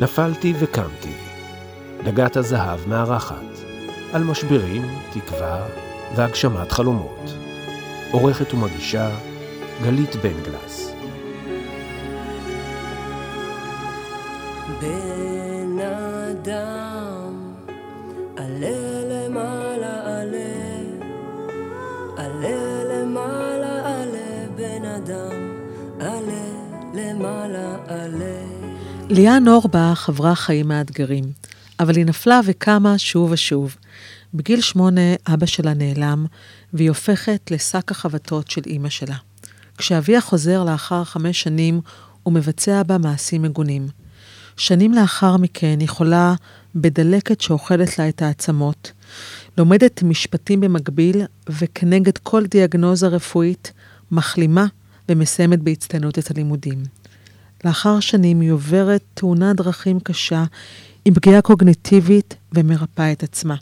[0.00, 1.12] נפלתי וקמתי.
[2.04, 3.44] דגת הזהב מארחת.
[4.12, 5.66] על משברים, תקווה
[6.16, 7.30] והגשמת חלומות.
[8.12, 9.10] עורכת ומגישה
[9.82, 10.92] גלית בן גלס.
[14.80, 15.23] בן
[29.10, 31.24] ליאן אורבך עברה חיים מאתגרים,
[31.80, 33.76] אבל היא נפלה וקמה שוב ושוב.
[34.34, 36.26] בגיל שמונה אבא שלה נעלם,
[36.72, 39.16] והיא הופכת לשק החבטות של אימא שלה.
[39.78, 41.80] כשאביה חוזר לאחר חמש שנים,
[42.22, 43.88] הוא מבצע בה מעשים מגונים.
[44.56, 46.34] שנים לאחר מכן היא חולה
[46.74, 48.92] בדלקת שאוכלת לה את העצמות,
[49.58, 53.72] לומדת משפטים במקביל, וכנגד כל דיאגנוזה רפואית,
[54.10, 54.66] מחלימה
[55.08, 56.82] ומסיימת בהצטיינות את הלימודים.
[57.64, 60.44] לאחר שנים היא עוברת תאונת דרכים קשה
[61.04, 63.54] עם פגיעה קוגניטיבית ומרפאה את עצמה.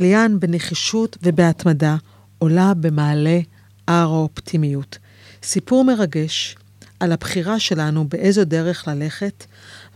[0.00, 1.96] ליאן בנחישות ובהתמדה
[2.38, 3.40] עולה במעלה
[3.88, 4.98] הר האופטימיות.
[5.42, 6.56] סיפור מרגש
[7.00, 9.44] על הבחירה שלנו באיזו דרך ללכת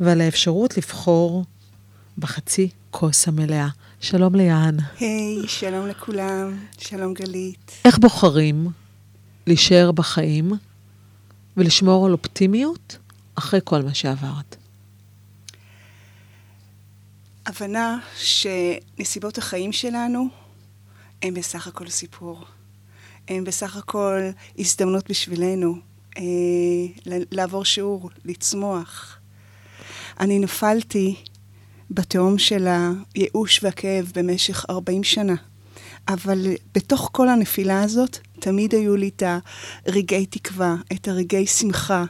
[0.00, 1.44] ועל האפשרות לבחור
[2.18, 3.68] בחצי כוס המלאה.
[4.00, 4.76] שלום ליאן.
[5.00, 7.70] היי, hey, שלום לכולם, שלום גלית.
[7.84, 8.66] איך בוחרים
[9.46, 10.52] להישאר בחיים
[11.56, 12.98] ולשמור על אופטימיות
[13.34, 14.56] אחרי כל מה שעברת?
[17.46, 20.28] הבנה שנסיבות החיים שלנו
[21.22, 22.44] הם בסך הכל סיפור.
[23.28, 24.20] הם בסך הכל
[24.58, 25.76] הזדמנות בשבילנו
[26.18, 26.22] אה,
[27.06, 29.18] לעבור שיעור, לצמוח.
[30.20, 31.24] אני נפלתי
[31.90, 32.68] בתהום של
[33.14, 35.34] הייאוש והכאב במשך 40 שנה,
[36.08, 39.22] אבל בתוך כל הנפילה הזאת תמיד היו לי את
[39.86, 42.04] הרגעי תקווה, את הרגעי שמחה,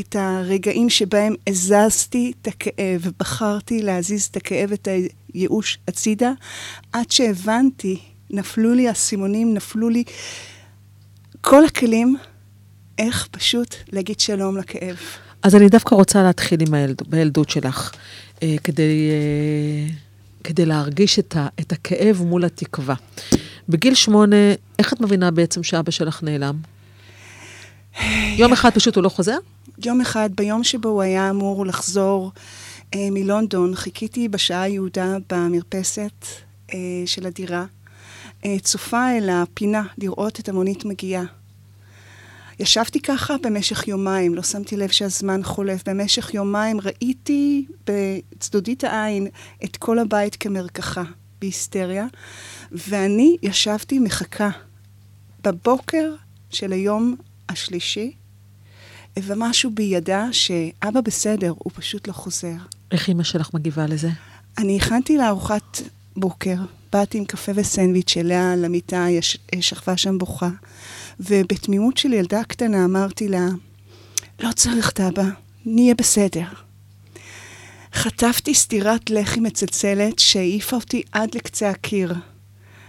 [0.00, 4.88] את הרגעים שבהם הזזתי את הכאב, בחרתי להזיז את הכאב, את
[5.34, 6.32] הייאוש הצידה,
[6.92, 7.98] עד שהבנתי,
[8.30, 10.04] נפלו לי האסימונים, נפלו לי
[11.40, 12.16] כל הכלים,
[12.98, 14.96] איך פשוט להגיד שלום לכאב.
[15.42, 17.90] אז אני דווקא רוצה להתחיל עם הילד, בילדות שלך,
[18.42, 19.94] אה, כדי, אה,
[20.44, 22.94] כדי להרגיש את, ה, את הכאב מול התקווה.
[23.68, 24.36] בגיל שמונה,
[24.78, 26.56] איך את מבינה בעצם שאבא שלך נעלם?
[28.36, 29.36] יום אחד פשוט הוא לא חוזר?
[29.84, 32.32] יום אחד, ביום שבו הוא היה אמור לחזור
[32.94, 36.26] אה, מלונדון, חיכיתי בשעה יהודה במרפסת
[36.74, 37.64] אה, של הדירה,
[38.44, 41.24] אה, צופה אל הפינה לראות את המונית מגיעה.
[42.58, 45.88] ישבתי ככה במשך יומיים, לא שמתי לב שהזמן חולף.
[45.88, 49.26] במשך יומיים ראיתי בצדודית העין
[49.64, 51.02] את כל הבית כמרקחה,
[51.42, 52.06] בהיסטריה,
[52.72, 54.50] ואני ישבתי מחכה
[55.44, 56.14] בבוקר
[56.50, 57.16] של היום
[57.48, 58.12] השלישי,
[59.18, 62.56] ומשהו בי ידע שאבא בסדר, הוא פשוט לא חוזר.
[62.90, 64.10] איך אימא שלך מגיבה לזה?
[64.58, 65.82] אני הכנתי לארוחת
[66.16, 66.56] בוקר,
[66.92, 70.50] באתי עם קפה וסנדוויץ' אליה למיטה, יש, שכבה שם בוכה,
[71.20, 73.48] ובתמימות של ילדה קטנה אמרתי לה,
[74.40, 75.28] לא צריך את אבא,
[75.66, 76.46] נהיה בסדר.
[77.92, 82.14] חטפתי סטירת לחי מצלצלת שהעיפה אותי עד לקצה הקיר.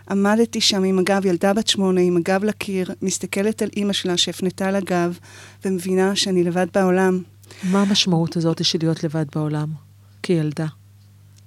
[0.10, 4.72] עמדתי שם עם הגב, ילדה בת שמונה, עם הגב לקיר, מסתכלת על אימא שלה שהפנתה
[4.72, 5.18] לגב,
[5.66, 7.22] ומבינה שאני לבד בעולם.
[7.64, 9.68] מה המשמעות הזאת של להיות לבד בעולם,
[10.24, 10.68] כילדה?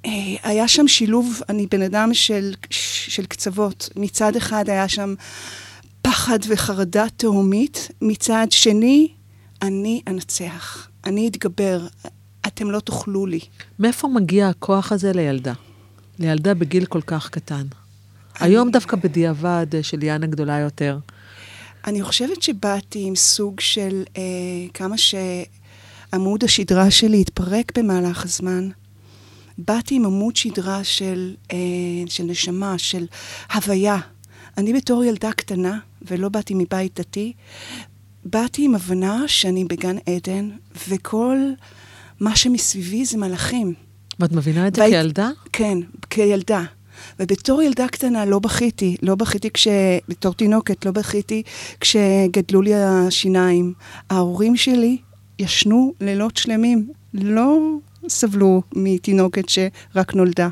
[0.06, 0.11] אה,
[0.43, 3.89] היה שם שילוב, אני בן אדם של, של קצוות.
[3.97, 5.15] מצד אחד היה שם
[6.03, 9.09] פחד וחרדה תהומית, מצד שני,
[9.62, 11.87] אני אנצח, אני אתגבר,
[12.56, 13.41] אתם לא תאכלו לי.
[13.78, 15.53] מאיפה מגיע הכוח הזה לילדה?
[16.19, 17.67] לילדה בגיל כל כך קטן.
[18.41, 20.99] היום דווקא בדיעבד של ליאן הגדולה יותר.
[21.87, 24.22] אני חושבת שבאתי עם סוג של אה,
[24.75, 28.69] כמה שעמוד השדרה שלי התפרק במהלך הזמן.
[29.59, 31.56] באתי עם עמוד שדרה של, אה,
[32.06, 33.06] של נשמה, של
[33.55, 33.99] הוויה.
[34.59, 37.33] אני בתור ילדה קטנה, ולא באתי מבית דתי,
[38.25, 40.50] באתי עם הבנה שאני בגן עדן,
[40.89, 41.39] וכל
[42.21, 43.74] מה שמסביבי זה מלאכים.
[44.21, 44.91] ואת מבינה את זה והי...
[44.91, 45.30] כילדה?
[45.53, 45.78] כן,
[46.10, 46.65] כילדה.
[47.21, 49.68] ובתור ילדה קטנה לא בכיתי, לא בכיתי כש...
[50.09, 51.42] בתור תינוקת לא בכיתי
[51.80, 53.72] כשגדלו לי השיניים.
[54.10, 54.98] ההורים שלי
[55.39, 57.59] ישנו לילות שלמים, לא
[58.09, 60.48] סבלו מתינוקת שרק נולדה.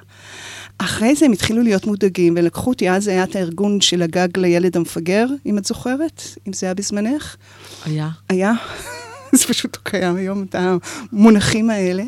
[0.79, 4.77] אחרי זה הם התחילו להיות מודאגים, ולקחו אותי, אז היה את הארגון של הגג לילד
[4.77, 7.37] המפגר, אם את זוכרת, אם זה היה בזמנך.
[7.85, 8.09] היה.
[8.29, 8.53] היה.
[9.39, 10.55] זה פשוט לא קיים היום, את
[11.13, 12.05] המונחים האלה.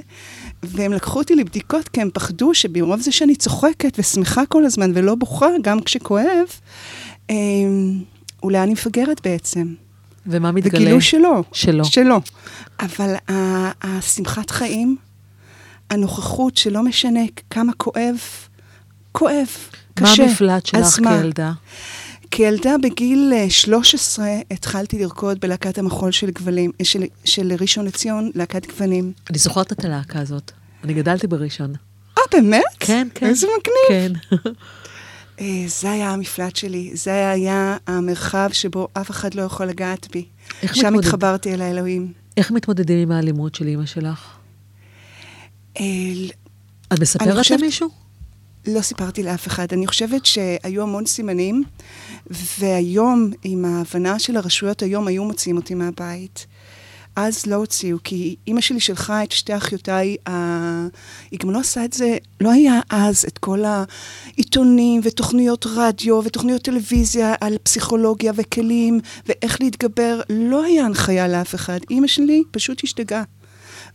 [0.63, 5.15] והם לקחו אותי לבדיקות כי הם פחדו שברוב זה שאני צוחקת ושמחה כל הזמן ולא
[5.15, 6.47] בוכה, גם כשכואב,
[7.31, 7.35] אה,
[8.43, 9.75] אולי אני מפגרת בעצם.
[10.27, 10.83] ומה מתגלה?
[10.83, 11.43] וגילו שלא.
[11.53, 11.85] שלא.
[11.85, 12.21] שלא.
[12.81, 13.15] אבל
[13.83, 14.97] השמחת חיים,
[15.91, 17.21] הנוכחות שלא משנה
[17.51, 18.17] כמה כואב,
[19.13, 19.49] כואב,
[20.01, 20.23] מה קשה.
[20.23, 21.21] המפלט שלך אז מה?
[22.31, 22.75] כילדה?
[22.83, 28.67] בגיל אה, 13 התחלתי לרקוד בלהקת המחול של גבלים, אה, של, של ראשון לציון, להקת
[28.67, 29.13] גוונים.
[29.31, 30.53] אני זוכרת את הלהקה הזאת.
[30.85, 31.73] אני גדלתי בראשון.
[32.19, 32.63] אה, באמת?
[32.81, 33.27] כן, כן.
[33.27, 34.17] איזה מגניב.
[34.33, 34.37] כן.
[35.41, 40.25] אה, זה היה המפלט שלי, זה היה המרחב שבו אף אחד לא יכול לגעת בי.
[40.73, 42.13] שם מתמודד- התחברתי אל האלוהים.
[42.37, 44.27] איך מתמודדים עם האלימות של אימא שלך?
[45.81, 45.85] אה,
[46.93, 47.89] את מספרת חושבת- למישהו?
[48.67, 49.67] לא סיפרתי לאף אחד.
[49.73, 51.63] אני חושבת שהיו המון סימנים,
[52.59, 56.47] והיום, עם ההבנה של הרשויות היום, היו מוציאים אותי מהבית.
[57.17, 60.33] אז לא הוציאו, כי אימא שלי שלחה את שתי אחיותיי, ה...
[61.31, 66.63] היא גם לא עשה את זה, לא היה אז את כל העיתונים ותוכניות רדיו ותוכניות
[66.63, 71.79] טלוויזיה על פסיכולוגיה וכלים ואיך להתגבר, לא היה הנחיה לאף אחד.
[71.91, 73.23] אימא שלי פשוט השתגעה.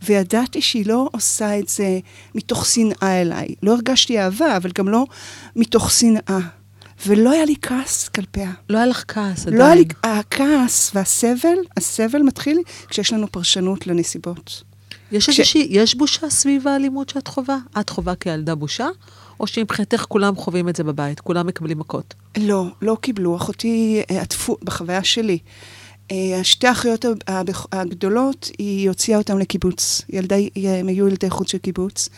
[0.04, 1.98] וידעתי שהיא לא עושה את זה
[2.34, 3.48] מתוך שנאה אליי.
[3.62, 5.06] לא הרגשתי אהבה, אבל גם לא
[5.56, 6.38] מתוך שנאה.
[7.06, 8.52] ולא היה לי כעס כלפיה.
[8.70, 9.58] לא היה לך כעס עדיין.
[9.60, 9.84] לא היה לי...
[10.02, 12.58] הכעס והסבל, הסבל מתחיל
[12.88, 14.62] כשיש לנו פרשנות לנסיבות.
[15.12, 17.58] יש כש- איזושהי, יש בושה סביב האלימות שאת חווה?
[17.80, 18.88] את חווה כילדה בושה?
[19.40, 22.14] או שמבחינתך כולם חווים את זה בבית, כולם מקבלים מכות?
[22.38, 23.36] לא, לא קיבלו.
[23.36, 25.38] אחותי אה, עטפו, בחוויה שלי,
[26.40, 30.02] השתי האחיות הבח- הגדולות, היא הוציאה אותם לקיבוץ.
[30.08, 30.50] ילדי,
[30.80, 32.08] הם היו ילדי חוץ של קיבוץ.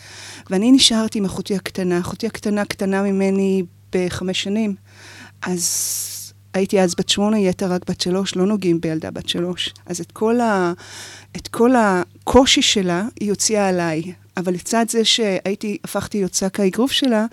[0.49, 1.99] ואני נשארתי עם אחותי הקטנה.
[1.99, 3.63] אחותי הקטנה קטנה ממני
[3.95, 4.75] בחמש שנים.
[5.41, 5.93] אז
[6.53, 9.73] הייתי אז בת שמונה, היא הייתה רק בת שלוש, לא נוגעים בילדה בת שלוש.
[9.85, 10.73] אז את כל, ה,
[11.35, 14.13] את כל הקושי שלה, היא הוציאה עליי.
[14.37, 17.25] אבל לצד זה שהייתי, הפכתי להיות שק האגרוף שלה,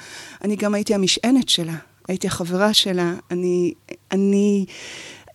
[0.44, 1.74] אני גם הייתי המשענת שלה.
[2.08, 3.72] הייתי החברה שלה, אני,
[4.12, 4.64] אני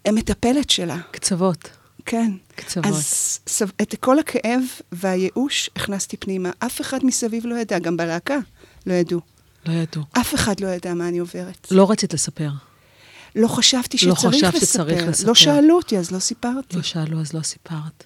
[0.08, 1.70] המטפלת שלה, קצוות.
[2.06, 2.32] כן.
[2.56, 2.86] קצוות.
[2.86, 3.04] אז
[3.48, 4.62] סב- את כל הכאב
[4.92, 6.50] והייאוש הכנסתי פנימה.
[6.60, 8.38] אף אחד מסביב לא ידע, גם בלהקה
[8.88, 9.20] לא ידעו.
[9.66, 10.04] לא ידעו.
[10.14, 11.68] אף אחד לא ידע מה אני עוברת.
[11.72, 12.50] לא רצית לספר.
[13.36, 14.66] לא חשבתי לא שצריך חשבת לספר.
[14.66, 15.28] שצריך לספר.
[15.28, 16.76] לא שאלו אותי, אז לא סיפרתי.
[16.78, 18.04] לא שאלו, אז לא סיפרת.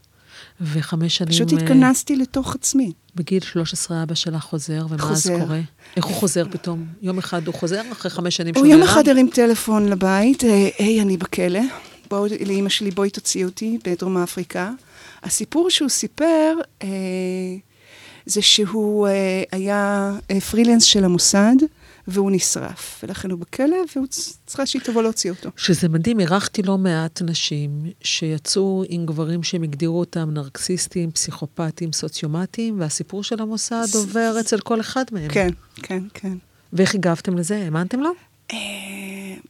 [0.62, 1.32] וחמש שנים...
[1.34, 2.92] פשוט אה, התכנסתי לתוך עצמי.
[3.16, 5.40] בגיל 13 אבא שלך חוזר, ומה אז חוזר.
[5.40, 5.60] קורה?
[5.96, 6.86] איך הוא חוזר פתאום?
[7.02, 8.92] יום אחד הוא חוזר אחרי חמש שנים הוא שהוא יום נעלם?
[8.92, 11.60] אחד הרים טלפון לבית, אה, היי, אני בכלא.
[12.12, 14.72] בואו, לאימא שלי, בואי תוציאי אותי בדרום אפריקה.
[15.24, 16.54] הסיפור שהוא סיפר,
[16.84, 16.88] אה,
[18.26, 21.56] זה שהוא אה, היה אה, פרילנס של המוסד,
[22.08, 23.04] והוא נשרף.
[23.04, 24.08] ולכן הוא בכלא, והוא
[24.46, 25.50] צריכה שהיא תבוא להוציא אותו.
[25.58, 32.80] שזה מדהים, אירחתי לא מעט נשים שיצאו עם גברים שהם הגדירו אותם נרקסיסטים, פסיכופטים, סוציומטים,
[32.80, 35.30] והסיפור של המוסד עובר אצל כל אחד מהם.
[35.30, 36.38] כן, כן, כן.
[36.74, 37.58] ואיך הגבתם לזה?
[37.58, 38.12] האמנתם לו?
[38.54, 38.58] אה,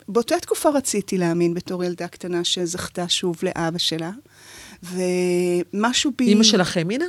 [0.07, 4.11] באותה תקופה רציתי להאמין בתור ילדה קטנה שזכתה שוב לאבא שלה,
[4.83, 6.27] ומשהו בי...
[6.27, 7.05] אימא שלך האמינה?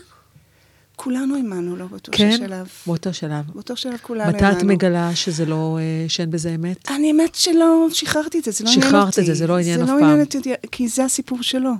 [0.96, 2.68] כולנו האמנו לו באותו כן, שלב.
[2.86, 3.44] באותו שלב.
[3.54, 4.58] באותו שלב כולנו מתי האמנו.
[4.58, 6.90] את מגלה שזה לא, אה, שאין בזה אמת?
[6.90, 8.90] אני האמת שלא שחררתי את זה, זה לא עניין אותי.
[8.90, 10.00] שחררת את זה, זה לא עניין אף זה פעם.
[10.00, 11.72] לא עניין אותי, כי זה הסיפור שלו.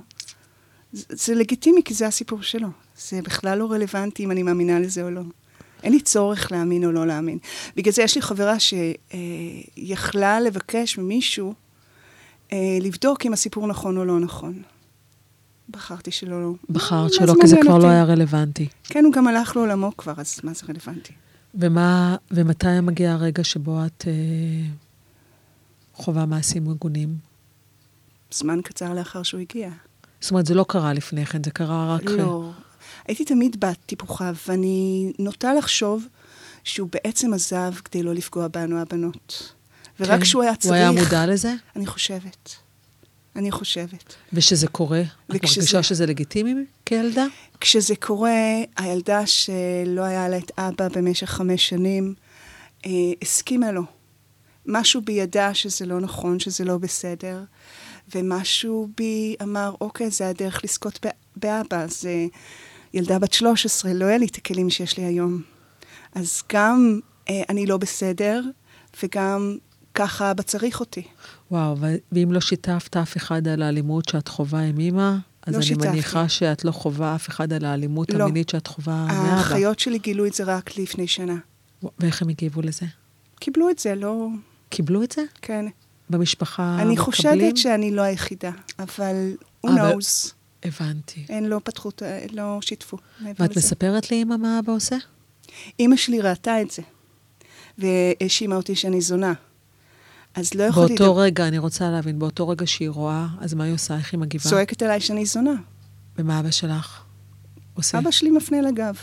[0.93, 2.67] זה, זה לגיטימי כי זה הסיפור שלו.
[2.97, 5.21] זה בכלל לא רלוונטי אם אני מאמינה לזה או לא.
[5.83, 7.37] אין לי צורך להאמין או לא להאמין.
[7.75, 11.53] בגלל זה יש לי חברה שיכלה לבקש ממישהו
[12.53, 14.61] אה, לבדוק אם הסיפור נכון או לא נכון.
[15.69, 16.41] בחרתי שלא.
[16.41, 16.53] לא.
[16.69, 17.87] בחרת שלא, כי זה כבר לא?
[17.87, 18.67] היה רלוונטי.
[18.83, 21.13] כן, הוא גם הלך לעולמו כבר, אז מה זה רלוונטי?
[21.55, 24.13] ומה, ומתי מגיע הרגע שבו את אה,
[25.93, 27.15] חווה מעשים מגונים?
[28.31, 29.69] זמן קצר לאחר שהוא הגיע.
[30.21, 32.03] זאת אומרת, זה לא קרה לפני כן, זה קרה רק...
[32.05, 32.51] לא.
[33.07, 36.03] הייתי תמיד בטיפוחיו, ואני נוטה לחשוב
[36.63, 39.53] שהוא בעצם עזב כדי לא לפגוע בנו, הבנות.
[39.99, 40.21] ורק כן?
[40.21, 40.65] כשהוא היה צריך...
[40.71, 41.53] הוא היה מודע לזה?
[41.75, 42.55] אני חושבת.
[43.35, 44.15] אני חושבת.
[44.33, 45.01] ושזה קורה?
[45.01, 46.53] את וכשזה- מרגישה שזה לגיטימי
[46.85, 47.25] כילדה?
[47.59, 48.31] כשזה קורה,
[48.77, 52.13] הילדה שלא היה לה את אבא במשך חמש שנים,
[52.85, 53.81] אה, הסכימה לו.
[54.65, 57.43] משהו בי ידע שזה לא נכון, שזה לא בסדר,
[58.15, 61.87] ומשהו בי אמר, אוקיי, זה הדרך לזכות באבא.
[61.87, 62.25] זה
[62.93, 65.41] ילדה בת 13, לא היה לי את הכלים שיש לי היום.
[66.15, 68.41] אז גם אה, אני לא בסדר,
[69.03, 69.57] וגם
[69.93, 71.03] ככה אבא צריך אותי.
[71.51, 71.77] וואו,
[72.11, 75.15] ואם לא שיתפת אף אחד על האלימות שאת חווה עם אימא,
[75.47, 75.87] אז לא אני שיתפתי.
[75.89, 78.23] מניחה שאת לא חווה אף אחד על האלימות לא.
[78.23, 79.13] המינית שאת חווה מאבא.
[79.13, 81.35] האחיות שלי גילו את זה רק לפני שנה.
[81.99, 82.85] ואיך הם הגיבו לזה?
[83.39, 84.27] קיבלו את זה, לא...
[84.69, 85.21] קיבלו את זה?
[85.41, 85.65] כן.
[86.09, 86.97] במשפחה אני מקבלים?
[86.97, 89.33] חושדת שאני לא היחידה, אבל
[89.65, 90.33] who אה, knows.
[90.63, 91.25] הבנתי.
[91.29, 91.89] הם לא פתחו,
[92.31, 92.97] לא שיתפו.
[93.21, 93.59] ואת לזה.
[93.59, 94.95] מספרת לאמא מה אבא עושה?
[95.79, 96.81] אימא שלי ראתה את זה,
[97.77, 99.33] והאשימה אותי שאני זונה.
[100.35, 100.95] אז לא יכולתי...
[100.95, 103.97] באותו רגע, אני רוצה להבין, באותו רגע שהיא רואה, אז מה היא עושה?
[103.97, 104.43] איך היא מגיבה?
[104.43, 105.53] צועקת עליי שאני זונה.
[106.17, 107.01] ומה אבא שלך
[107.73, 107.99] עושה?
[107.99, 108.95] אבא שלי מפנה לגב.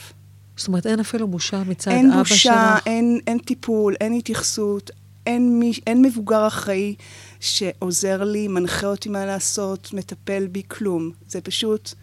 [0.57, 2.55] זאת אומרת, אין אפילו בושה מצד אבא בושה, שלך?
[2.87, 4.91] אין, אין טיפול, אין התייחסות,
[5.27, 6.95] אין, מי, אין מבוגר אחראי
[7.41, 11.11] שעוזר לי, מנחה אותי מה לעשות, מטפל בי, כלום.
[11.29, 11.95] זה פשוט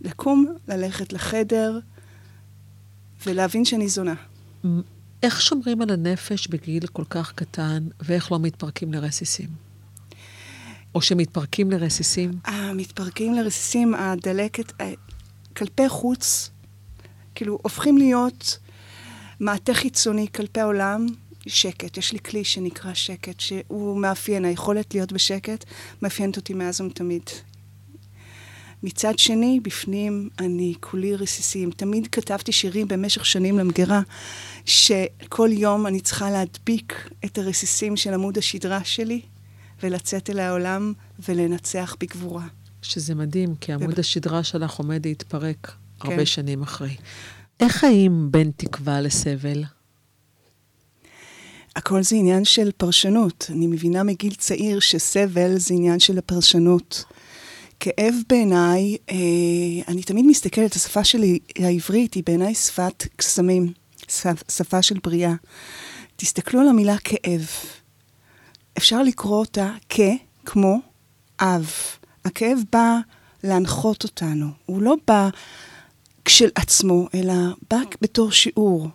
[0.00, 1.78] לקום, ללכת לחדר
[3.26, 4.14] ולהבין שאני זונה.
[5.22, 9.48] איך שומרים על הנפש בגיל כל כך קטן, ואיך לא מתפרקים לרסיסים?
[10.94, 12.30] או שמתפרקים לרסיסים?
[12.44, 14.84] המתפרקים לרסיסים, הדלקת, ה-
[15.56, 16.50] כלפי חוץ,
[17.34, 18.58] כאילו, הופכים להיות
[19.40, 21.06] מעטה חיצוני כלפי העולם,
[21.46, 21.96] שקט.
[21.96, 25.64] יש לי כלי שנקרא שקט, שהוא מאפיין, היכולת להיות בשקט,
[26.02, 27.22] מאפיינת אותי מאז ומתמיד.
[28.82, 31.70] מצד שני, בפנים אני כולי רסיסים.
[31.70, 34.00] תמיד כתבתי שירים במשך שנים למגירה,
[34.64, 39.20] שכל יום אני צריכה להדביק את הרסיסים של עמוד השדרה שלי,
[39.82, 40.92] ולצאת אל העולם
[41.28, 42.46] ולנצח בגבורה.
[42.82, 46.26] שזה מדהים, כי עמוד השדרה שלך עומד להתפרק הרבה כן.
[46.26, 46.96] שנים אחרי.
[47.60, 49.64] איך חיים בין תקווה לסבל?
[51.76, 53.46] הכל זה עניין של פרשנות.
[53.50, 57.04] אני מבינה מגיל צעיר שסבל זה עניין של הפרשנות.
[57.80, 59.16] כאב בעיניי, אה,
[59.88, 63.72] אני תמיד מסתכלת, השפה שלי, העברית, היא בעיניי שפת קסמים,
[64.08, 65.34] שפ, שפה של בריאה.
[66.16, 67.46] תסתכלו על המילה כאב.
[68.78, 70.00] אפשר לקרוא אותה כ,
[70.44, 70.76] כמו,
[71.40, 71.70] אב.
[72.24, 72.98] הכאב בא
[73.44, 74.46] להנחות אותנו.
[74.66, 75.28] הוא לא בא
[76.24, 77.34] כשלעצמו, אלא
[77.70, 78.88] בא בתור שיעור.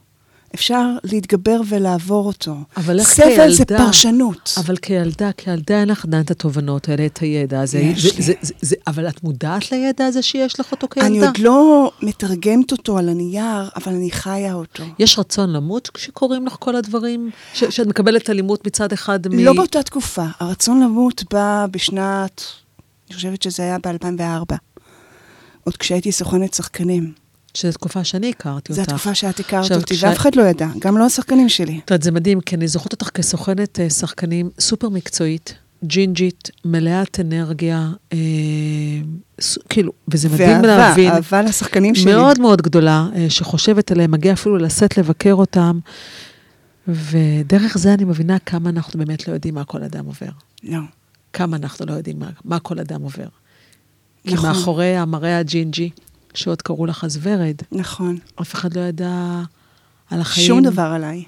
[0.55, 2.55] אפשר להתגבר ולעבור אותו.
[2.77, 3.51] אבל איך סבל כילדה...
[3.51, 4.53] זה פרשנות.
[4.57, 7.79] אבל כילדה, כילדה אין לך עדיין את התובנות האלה, את הידע הזה.
[7.79, 8.21] יש זה, לי.
[8.21, 11.07] זה, זה, זה, אבל את מודעת לידע הזה שיש לך אותו כילדה?
[11.07, 14.83] אני עוד לא מתרגמת אותו על הנייר, אבל אני חיה אותו.
[14.99, 17.29] יש רצון למות כשקורים לך כל הדברים?
[17.53, 19.39] ש, שאת מקבלת אלימות מצד אחד מ...
[19.39, 20.25] לא באותה תקופה.
[20.39, 22.43] הרצון למות בא בשנת,
[23.07, 24.55] אני חושבת שזה היה ב-2004.
[25.63, 27.20] עוד כשהייתי סוכנת שחקנים.
[27.53, 28.91] שזו תקופה שאני הכרתי זו אותך.
[28.93, 31.79] התקופה שאת הכרת עכשיו, אותי, כש- ואף אחד לא ידע, גם לא השחקנים שלי.
[31.85, 35.53] את יודעת, זה מדהים, כי אני זוכרת אותך כסוכנת אה, שחקנים סופר מקצועית,
[35.85, 38.17] ג'ינג'ית, מלאת אנרגיה, אה,
[39.41, 41.11] ס, כאילו, וזה מדהים ואהבה, להבין.
[41.11, 42.13] אהבה לשחקנים שלי.
[42.13, 45.79] מאוד מאוד גדולה, אה, שחושבת עליהם, מגיע אפילו לשאת לבקר אותם,
[46.87, 50.29] ודרך זה אני מבינה כמה אנחנו באמת לא יודעים מה כל אדם עובר.
[50.63, 50.79] לא.
[51.33, 53.27] כמה אנחנו לא יודעים מה, מה כל אדם עובר.
[54.27, 54.49] כי נכון.
[54.49, 55.89] מאחורי המראה הג'ינג'י,
[56.33, 58.17] שעוד קראו לך אז ורד, נכון.
[58.41, 59.41] אף אחד לא ידע
[60.09, 60.47] על החיים.
[60.47, 61.23] שום דבר עליי.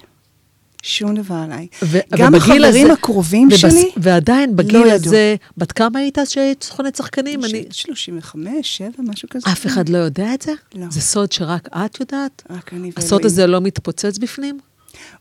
[0.82, 1.66] שום דבר עליי.
[1.84, 4.94] ו- גם החברים הזה- הקרובים ובס- שלי, ועדיין, בגיל לא ידעו.
[5.08, 7.44] הזה, בת כמה היית אז שהיית סוכנת שחקנים?
[7.44, 7.64] אני...
[7.70, 9.52] 35, 7, משהו כזה.
[9.52, 10.52] אף אחד לא יודע את זה?
[10.74, 10.86] לא.
[10.90, 12.42] זה סוד שרק את יודעת?
[12.50, 12.92] רק אני ואלוהים.
[12.96, 14.58] הסוד הזה לא מתפוצץ בפנים?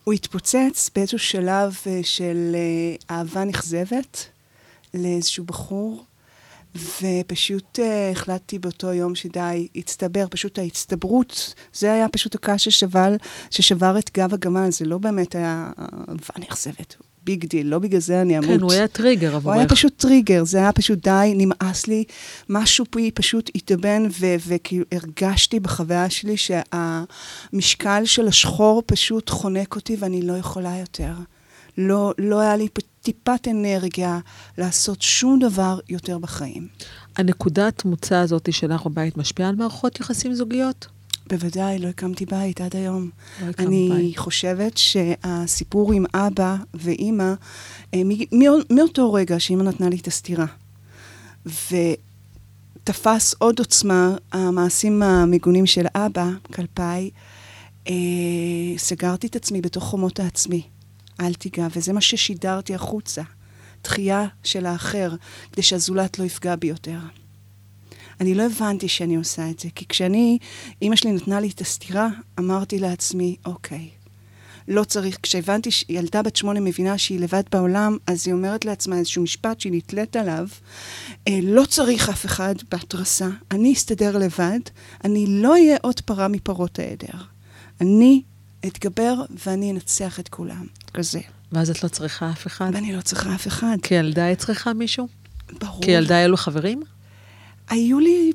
[0.03, 4.25] הוא התפוצץ באיזשהו שלב אה, של אה, אהבה נכזבת
[4.93, 6.05] לאיזשהו בחור,
[6.75, 13.15] ופשוט אה, החלטתי באותו יום שדי, הצטבר, פשוט ההצטברות, זה היה פשוט הקש ששבל,
[13.49, 18.21] ששבר את גב הגמל, זה לא באמת היה אהבה נכזבת, big deal, לא בגלל זה
[18.21, 18.49] אני אמות.
[18.49, 19.57] כן, הוא היה טריגר הוא עבורך.
[19.57, 22.03] היה פשוט טריגר, זה היה פשוט די, נמאס לי,
[22.49, 24.03] משהו בי פשוט התאבן,
[24.47, 31.13] וכאילו הרגשתי בחוויה שלי שהמשקל של השחור פשוט חונק אותי ואני לא יכולה יותר.
[31.77, 32.67] לא, לא היה לי
[33.01, 34.19] טיפת אנרגיה
[34.57, 36.67] לעשות שום דבר יותר בחיים.
[37.15, 40.87] הנקודת מוצא הזאת שלך בבית משפיעה על מערכות יחסים זוגיות?
[41.27, 43.09] בוודאי, לא הקמתי בית עד היום.
[43.41, 44.17] לא אני בית.
[44.17, 47.33] חושבת שהסיפור עם אבא ואימא,
[47.93, 48.01] אה,
[48.69, 50.45] מאותו רגע שאימא נתנה לי את הסטירה,
[51.45, 57.09] ותפס עוד עוצמה המעשים המגונים של אבא כלפיי,
[57.87, 57.93] אה,
[58.77, 60.72] סגרתי את עצמי בתוך חומות העצמי.
[61.23, 63.21] אל תיגע, וזה מה ששידרתי החוצה.
[63.83, 65.11] דחייה של האחר,
[65.51, 66.99] כדי שהזולת לא יפגע בי יותר.
[68.21, 70.37] אני לא הבנתי שאני עושה את זה, כי כשאני,
[70.81, 72.07] אימא שלי נתנה לי את הסטירה,
[72.39, 73.89] אמרתי לעצמי, אוקיי,
[74.67, 79.23] לא צריך, כשהבנתי שילדה בת שמונה מבינה שהיא לבד בעולם, אז היא אומרת לעצמה איזשהו
[79.23, 80.47] משפט שהיא נתלית עליו,
[81.27, 84.59] אה, לא צריך אף אחד בהתרסה, אני אסתדר לבד,
[85.03, 87.17] אני לא אהיה עוד פרה מפרות העדר.
[87.81, 88.21] אני
[88.67, 89.13] אתגבר
[89.45, 91.19] ואני אנצח את כולם, כזה.
[91.51, 92.71] ואז את לא צריכה אף אחד?
[92.73, 93.77] ואני לא צריכה אף אחד.
[93.83, 95.07] כילדה היית צריכה מישהו?
[95.59, 95.81] ברור.
[95.81, 96.81] כילדה היו לו חברים?
[97.69, 98.31] היו לי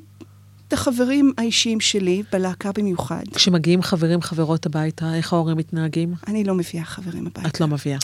[0.67, 3.23] את החברים האישיים שלי, בלהקה במיוחד.
[3.35, 6.13] כשמגיעים חברים, חברות הביתה, איך ההורים מתנהגים?
[6.27, 7.49] אני לא מביאה חברים הביתה.
[7.49, 7.97] את לא מביאה.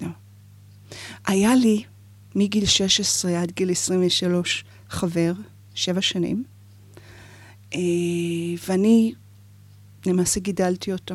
[0.00, 0.08] לא.
[1.26, 1.82] היה לי
[2.34, 5.32] מגיל 16 עד גיל 23 חבר,
[5.74, 6.44] שבע שנים,
[7.74, 7.80] אה,
[8.68, 9.12] ואני
[10.06, 11.14] למעשה גידלתי אותו.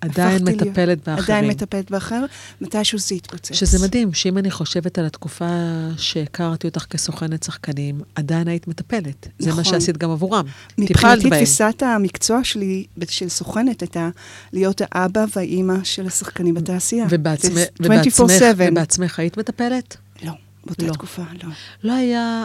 [0.00, 1.24] עדיין הפכתי להיות- מטפלת באחרים.
[1.36, 2.24] עדיין מטפלת באחר,
[2.60, 3.52] מתישהו זה יתפוצץ.
[3.54, 5.48] שזה מדהים, שאם אני חושבת על התקופה
[5.96, 9.28] שהכרתי אותך כסוכנת שחקנים, עדיין היית מטפלת.
[9.38, 9.64] זה מה נכון.
[9.64, 10.44] שעשית גם עבורם.
[10.78, 11.30] מבחינתי.
[11.30, 14.08] תפיסת המקצוע שלי, של סוכנת, הייתה
[14.52, 17.06] להיות האבא והאימא של השחקנים בתעשייה.
[17.10, 18.66] ובעצמך, ובעצמך, 24/7.
[18.72, 19.96] ובעצמך היית מטפלת?
[20.24, 20.32] לא,
[20.66, 20.92] באותה לא.
[20.92, 21.50] תקופה, לא.
[21.82, 22.44] לא היה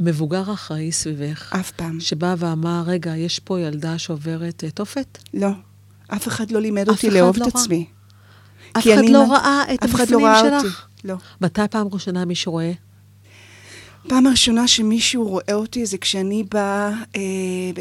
[0.00, 2.00] מבוגר אחראי סביבך, אף פעם.
[2.00, 5.18] שבא ואמר, רגע, יש פה ילדה שעוברת אה, תופת?
[5.34, 5.48] לא.
[6.08, 7.62] אף אחד לא לימד אף אותי לאהוב לא את ראה.
[7.62, 7.86] עצמי.
[8.78, 10.64] אף כי אחד לא ראה את אף אחד לא שלך?
[10.64, 11.08] אותי.
[11.08, 11.16] לא.
[11.40, 12.72] מתי פעם ראשונה מישהו רואה?
[14.08, 17.20] פעם הראשונה שמישהו רואה אותי זה כשאני באה, אה,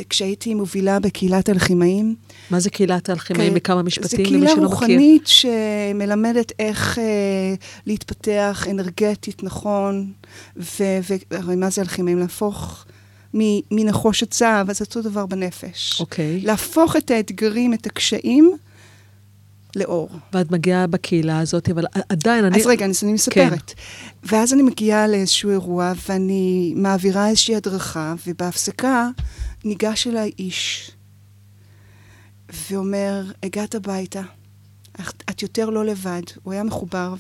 [0.10, 2.16] כשהייתי מובילה בקהילת הלחימאים.
[2.50, 3.52] מה זה קהילת האלכימאים?
[3.54, 4.68] כ- בכמה זו משפטים, קהילה למי שלא מכיר?
[4.68, 7.04] רוחנית שמלמדת איך אה,
[7.86, 10.12] להתפתח אנרגטית נכון,
[10.58, 11.00] ו-
[11.32, 12.20] והרי מה זה אלכימאים?
[12.20, 12.86] להפוך
[13.38, 16.00] מ- מנחושת זהב, אז אותו דבר בנפש.
[16.00, 16.40] אוקיי.
[16.44, 18.52] להפוך את האתגרים, את הקשיים,
[19.76, 20.10] לאור.
[20.34, 22.58] ואת מגיעה בקהילה הזאת, אבל עדיין אני...
[22.62, 23.74] אז רגע, אז אני מספרת.
[24.24, 29.10] ואז אני מגיעה לאיזשהו אירוע, ואני מעבירה איזושהי הדרכה, ובהפסקה
[29.64, 30.92] ניגש אליי איש,
[32.70, 34.22] ואומר, הגעת הביתה,
[35.30, 36.22] את- יותר לא לבד.
[36.44, 37.16] הוא היה מחובר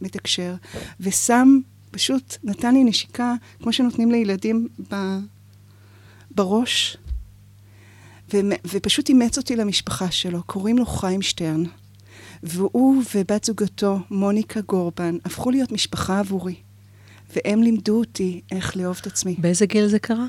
[0.00, 0.54] ומתקשר,
[1.00, 1.58] ושם,
[1.90, 4.96] פשוט נתן לי נשיקה, כמו שנותנים לילדים ב,
[6.30, 6.96] בראש,
[8.34, 10.42] ומ- ופשוט אימץ אותי למשפחה שלו.
[10.42, 11.62] קוראים לו חיים שטרן.
[12.44, 16.54] והוא ובת זוגתו, מוניקה גורבן, הפכו להיות משפחה עבורי.
[17.36, 19.34] והם לימדו אותי איך לאהוב את עצמי.
[19.38, 20.26] באיזה גיל זה קרה?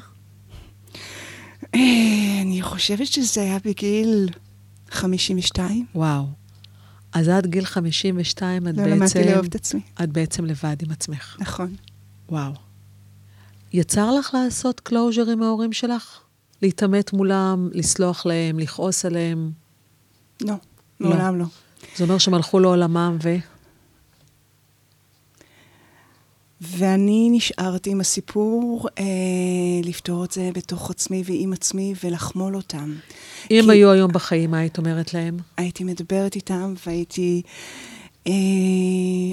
[1.76, 4.30] אה, אני חושבת שזה היה בגיל
[4.92, 5.86] 52.
[5.96, 6.26] וואו.
[7.14, 8.96] אז עד גיל 52 את לא בעצם...
[8.96, 9.82] למדתי לאהוב את עצמי.
[10.04, 11.38] את בעצם לבד עם עצמך.
[11.40, 11.76] נכון.
[12.30, 12.52] וואו.
[13.74, 16.20] יצא לך לעשות closure עם ההורים שלך?
[16.62, 19.52] להתעמת מולם, לסלוח להם, לכעוס עליהם?
[20.42, 20.54] לא,
[21.00, 21.10] לא.
[21.10, 21.46] מעולם לא.
[21.98, 23.36] זה אומר שהם הלכו לעולמם ו...
[26.62, 29.04] ואני נשארתי עם הסיפור אה,
[29.84, 32.94] לפתור את זה בתוך עצמי ועם עצמי ולחמול אותם.
[33.52, 35.38] אם כי- היו היום בחיים, מה היית אומרת להם?
[35.58, 37.42] הייתי מדברת איתם והייתי
[38.28, 38.34] אה,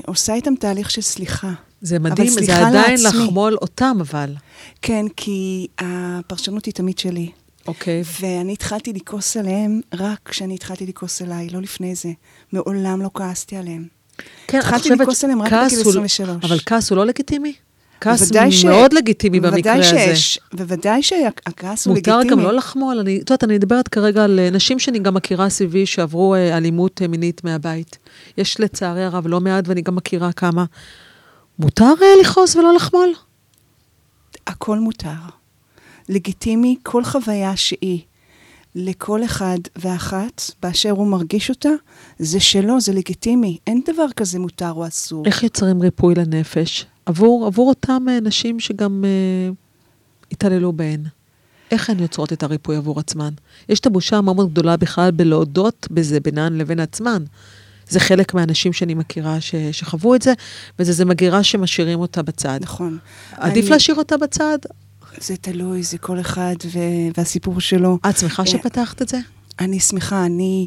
[0.07, 1.53] עושה איתם תהליך של סליחה.
[1.83, 3.21] זה מדהים, זה עדיין לעצמי.
[3.25, 4.35] לחמול אותם, אבל.
[4.83, 7.31] כן, כי הפרשנות היא תמיד שלי.
[7.69, 8.03] אוקיי.
[8.21, 12.09] ואני התחלתי לכעוס עליהם רק כשאני התחלתי לכעוס עליי, לא לפני זה.
[12.53, 13.87] מעולם לא כעסתי עליהם.
[14.47, 16.45] כן, את התחלתי חושבת לכעוס עליהם רק בגיל הוא- 23.
[16.45, 17.53] אבל כעס הוא לא לגיטימי?
[18.01, 19.89] כעס בוודאי ש- מאוד לגיטימי במקרה בוודאי הזה.
[20.17, 22.41] שיש, בוודאי שהכעס הוא מותר לגיטימי.
[22.43, 22.99] גם לא לחמול.
[22.99, 26.57] אני, את יודעת, אני מדברת כרגע על אה, נשים שאני גם מכירה סביבי שעברו אה,
[26.57, 27.99] אלימות אה, מינית מהבית.
[28.39, 30.65] יש לצערי הרב לא מעט, ואני גם מכירה כמה.
[31.59, 33.13] מותר לכעוס ולא לחמול?
[34.47, 35.09] הכל מותר.
[36.13, 38.01] לגיטימי כל חוויה שהיא
[38.75, 41.69] לכל אחד ואחת, באשר הוא מרגיש אותה,
[42.19, 43.59] זה שלו, זה לגיטימי.
[43.67, 45.27] אין דבר כזה מותר או אסור.
[45.27, 46.87] איך יוצרים ריפוי לנפש?
[47.07, 49.53] עבור, עבור אותם אה, נשים שגם אה,
[50.33, 51.05] התעללו בהן.
[51.71, 53.31] איך הן יוצרות את הריפוי עבור עצמן?
[53.69, 57.25] יש את הבושה המאוד מאוד גדולה בכלל בלהודות בזה בינן לבין עצמן.
[57.89, 60.33] זה חלק מהאנשים שאני מכירה ש, שחוו את זה,
[60.79, 62.59] וזה זה מגירה שמשאירים אותה בצד.
[62.63, 62.99] נכון.
[63.33, 64.59] עדיף אני- להשאיר אותה בצד?
[65.19, 66.79] זה תלוי, זה כל אחד ו...
[67.17, 67.99] והסיפור שלו.
[68.11, 69.19] את שמחה אה, שפתחת את זה?
[69.61, 70.67] אני שמחה, אני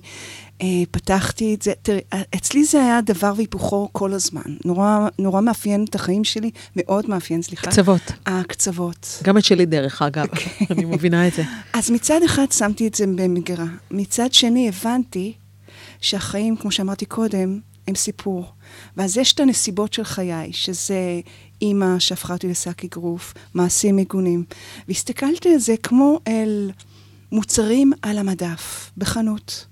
[0.62, 1.74] אה, פתחתי את זה.
[1.82, 4.42] תראי, אה, אצלי זה היה דבר והיפוכו כל הזמן.
[4.66, 7.72] נורא, נורא מאפיין את החיים שלי, מאוד מאפיין, סליחה.
[7.72, 8.02] קצוות.
[8.26, 9.22] הקצוות.
[9.24, 10.52] גם את שלי דרך אגב, אוקיי.
[10.72, 11.44] אני מבינה את זה.
[11.74, 13.66] אז מצד אחד שמתי את זה במגירה.
[13.92, 15.34] מצד שני הבנתי
[16.02, 18.46] שהחיים, כמו שאמרתי קודם, הם סיפור.
[18.98, 21.20] ואז יש את הנסיבות של חיי, שזה
[21.62, 24.44] אימא שהפכה אותי לשק אגרוף, מעשים מגונים.
[24.88, 26.72] והסתכלתי על זה כמו אל
[27.32, 29.66] מוצרים על המדף, בחנות.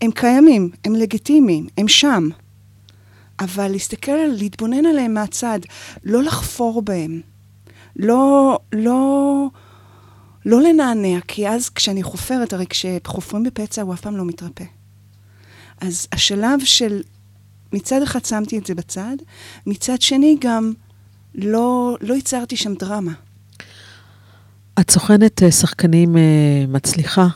[0.00, 2.28] הם קיימים, הם לגיטימיים, הם שם.
[3.40, 5.60] אבל להסתכל, להתבונן עליהם מהצד,
[6.04, 7.20] לא לחפור בהם.
[7.96, 9.46] לא, לא,
[10.46, 14.64] לא לנענע, כי אז כשאני חופרת, הרי כשחופרים בפצע הוא אף פעם לא מתרפא.
[15.80, 17.02] אז השלב של,
[17.74, 19.16] מצד אחד שמתי את זה בצד,
[19.66, 20.72] מצד שני גם
[21.34, 23.12] לא, לא ייצרתי שם דרמה.
[24.80, 27.26] את סוכנת אה, שחקנים אה, מצליחה.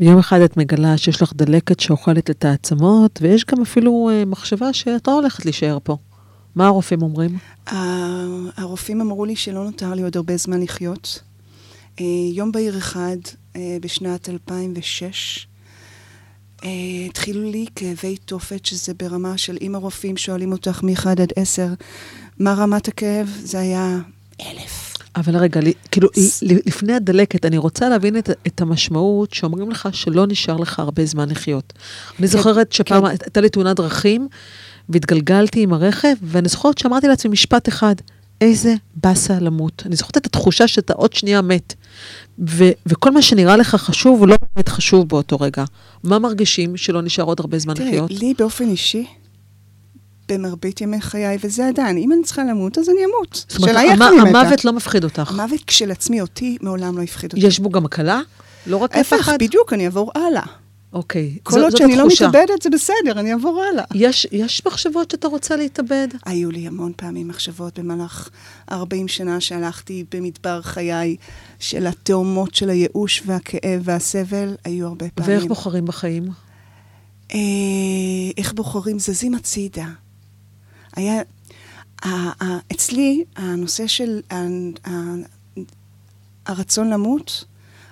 [0.00, 4.72] ויום אחד את מגלה שיש לך דלקת שאוכלת את העצמות, ויש גם אפילו אה, מחשבה
[4.72, 5.96] שאת לא הולכת להישאר פה.
[6.54, 7.38] מה הרופאים אומרים?
[8.56, 11.22] הרופאים אמרו לי שלא נותר לי עוד הרבה זמן לחיות.
[12.32, 13.16] יום בהיר אחד,
[13.80, 15.53] בשנת 2006, אה,
[17.06, 21.66] התחילו לי כאבי תופת, שזה ברמה של אם הרופאים שואלים אותך מ-1 עד 10,
[22.38, 23.28] מה רמת הכאב?
[23.42, 23.98] זה היה
[24.40, 24.94] אלף.
[25.16, 26.08] אבל רגע, לי- כאילו,
[26.42, 31.04] ל- לפני הדלקת, אני רוצה להבין את, את המשמעות שאומרים לך שלא נשאר לך הרבה
[31.06, 31.72] זמן לחיות.
[32.18, 33.10] אני זוכרת שפעם כן.
[33.10, 34.28] הייתה לי תאונת דרכים,
[34.88, 37.94] והתגלגלתי עם הרכב, ואני זוכרת שאמרתי לעצמי משפט אחד,
[38.44, 39.82] איזה באסה למות.
[39.86, 41.74] אני זוכרת את התחושה שאתה עוד שנייה מת.
[42.48, 45.64] ו- וכל מה שנראה לך חשוב, הוא לא באמת חשוב באותו רגע.
[46.04, 48.10] מה מרגישים שלא נשאר עוד הרבה זמן תראי, לחיות?
[48.10, 49.06] לי באופן אישי,
[50.28, 53.44] במרבית ימי חיי, וזה עדיין, אם אני צריכה למות, אז אני אמות.
[53.48, 54.02] זאת אומרת, המ-.
[54.02, 55.30] המוות לא מפחיד אותך.
[55.30, 57.46] המוות כשלעצמי אותי מעולם לא הפחיד אותי.
[57.46, 58.20] יש בו גם הקלה?
[58.66, 59.36] לא רק הפחד?
[59.40, 60.42] בדיוק, אני אעבור הלאה.
[60.94, 61.38] אוקיי.
[61.42, 62.08] כל זו- עוד שאני לא.
[62.08, 63.84] מתאבדת, זה בסדר, אני אעבור הלאה.
[63.94, 66.08] יש, יש מחשבות שאתה רוצה להתאבד?
[66.26, 68.28] היו לי המון פעמים מחשבות במהלך
[68.72, 71.16] 40 שנה שהלכתי במדבר חיי,
[71.58, 75.30] של התאומות של הייאוש והכאב והסבל, היו הרבה פעמים.
[75.32, 76.28] ואיך בוחרים בחיים?
[77.34, 77.38] אה,
[78.38, 78.98] איך בוחרים?
[78.98, 79.86] זזים הצידה.
[80.96, 81.22] היה...
[82.72, 84.20] אצלי, הנושא של
[86.46, 87.44] הרצון למות,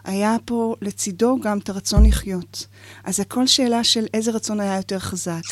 [0.04, 2.66] היה פה לצידו גם את הרצון לחיות.
[3.04, 5.42] אז הכל שאלה של איזה רצון היה יותר חזק.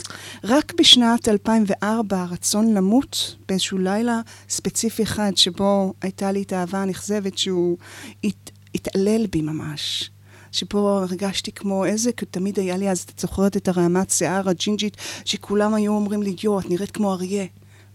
[0.44, 7.38] רק בשנת 2004, הרצון למות, באיזשהו לילה ספציפי אחד, שבו הייתה לי את האהבה הנכזבת,
[7.38, 7.76] שהוא
[8.24, 10.10] הת, התעלל בי ממש.
[10.52, 14.96] שפה הרגשתי כמו איזה, כי תמיד היה לי אז, את זוכרת את הרעמת שיער הג'ינג'ית,
[15.24, 17.46] שכולם היו אומרים לי, יו, את נראית כמו אריה.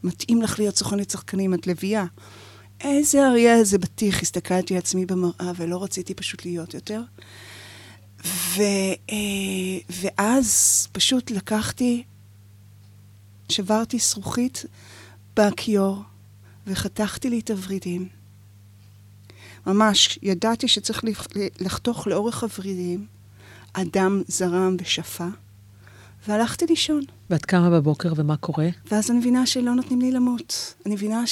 [0.03, 2.05] מתאים לך להיות סוכנת שחקנים, את לביאה.
[2.81, 7.01] איזה אריה, איזה בטיח, הסתכלתי על עצמי במראה ולא רציתי פשוט להיות יותר.
[8.25, 8.61] ו,
[9.11, 9.15] אה,
[9.89, 12.03] ואז פשוט לקחתי,
[13.49, 14.65] שברתי זכוכית
[15.37, 16.01] בכיור
[16.67, 18.07] וחתכתי לי את הוורידים.
[19.67, 21.27] ממש, ידעתי שצריך לח-
[21.59, 23.05] לחתוך לאורך הוורידים,
[23.75, 25.27] הדם זרם ושפע,
[26.27, 27.01] והלכתי לישון.
[27.29, 28.67] ואת קמה בבוקר ומה קורה?
[28.91, 30.73] ואז אני מבינה שלא נותנים לי למות.
[30.85, 31.27] אני מבינה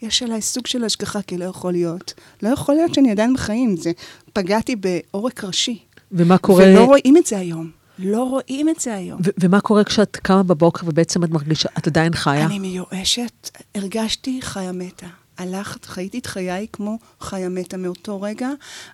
[0.00, 2.14] שיש עליי סוג של השגחה, כי לא יכול להיות.
[2.42, 3.76] לא יכול להיות שאני עדיין בחיים.
[3.76, 3.92] זה,
[4.32, 5.78] פגעתי בעורק ראשי.
[6.12, 6.64] ומה קורה...
[6.64, 7.70] ולא רואים את זה היום.
[7.98, 9.20] לא רואים את זה היום.
[9.24, 12.46] ו- ומה קורה כשאת קמה בבוקר ובעצם את מרגישה, את עדיין חיה?
[12.46, 15.06] אני מיואשת, הרגשתי חיה מתה.
[15.38, 18.50] הלכת, חייתי את חיי כמו חיה מתה מאותו רגע,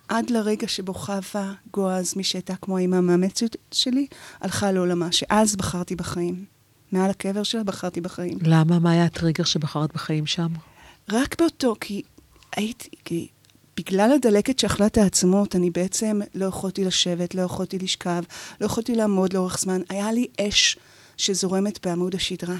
[0.07, 4.07] עד לרגע שבו חווה גועז, מי שהייתה כמו האמא המאמצת שלי,
[4.41, 6.45] הלכה לעולמה, שאז בחרתי בחיים.
[6.91, 8.37] מעל הקבר שלה בחרתי בחיים.
[8.41, 8.79] למה?
[8.79, 10.47] מה היה הטריגר שבחרת בחיים שם?
[11.09, 12.01] רק באותו, כי
[12.55, 13.27] הייתי, כי
[13.77, 18.23] בגלל הדלקת שאכלה את העצמות, אני בעצם לא יכולתי לשבת, לא יכולתי לשכב,
[18.61, 19.81] לא יכולתי לעמוד לאורך זמן.
[19.89, 20.77] היה לי אש
[21.17, 22.57] שזורמת בעמוד השדרה.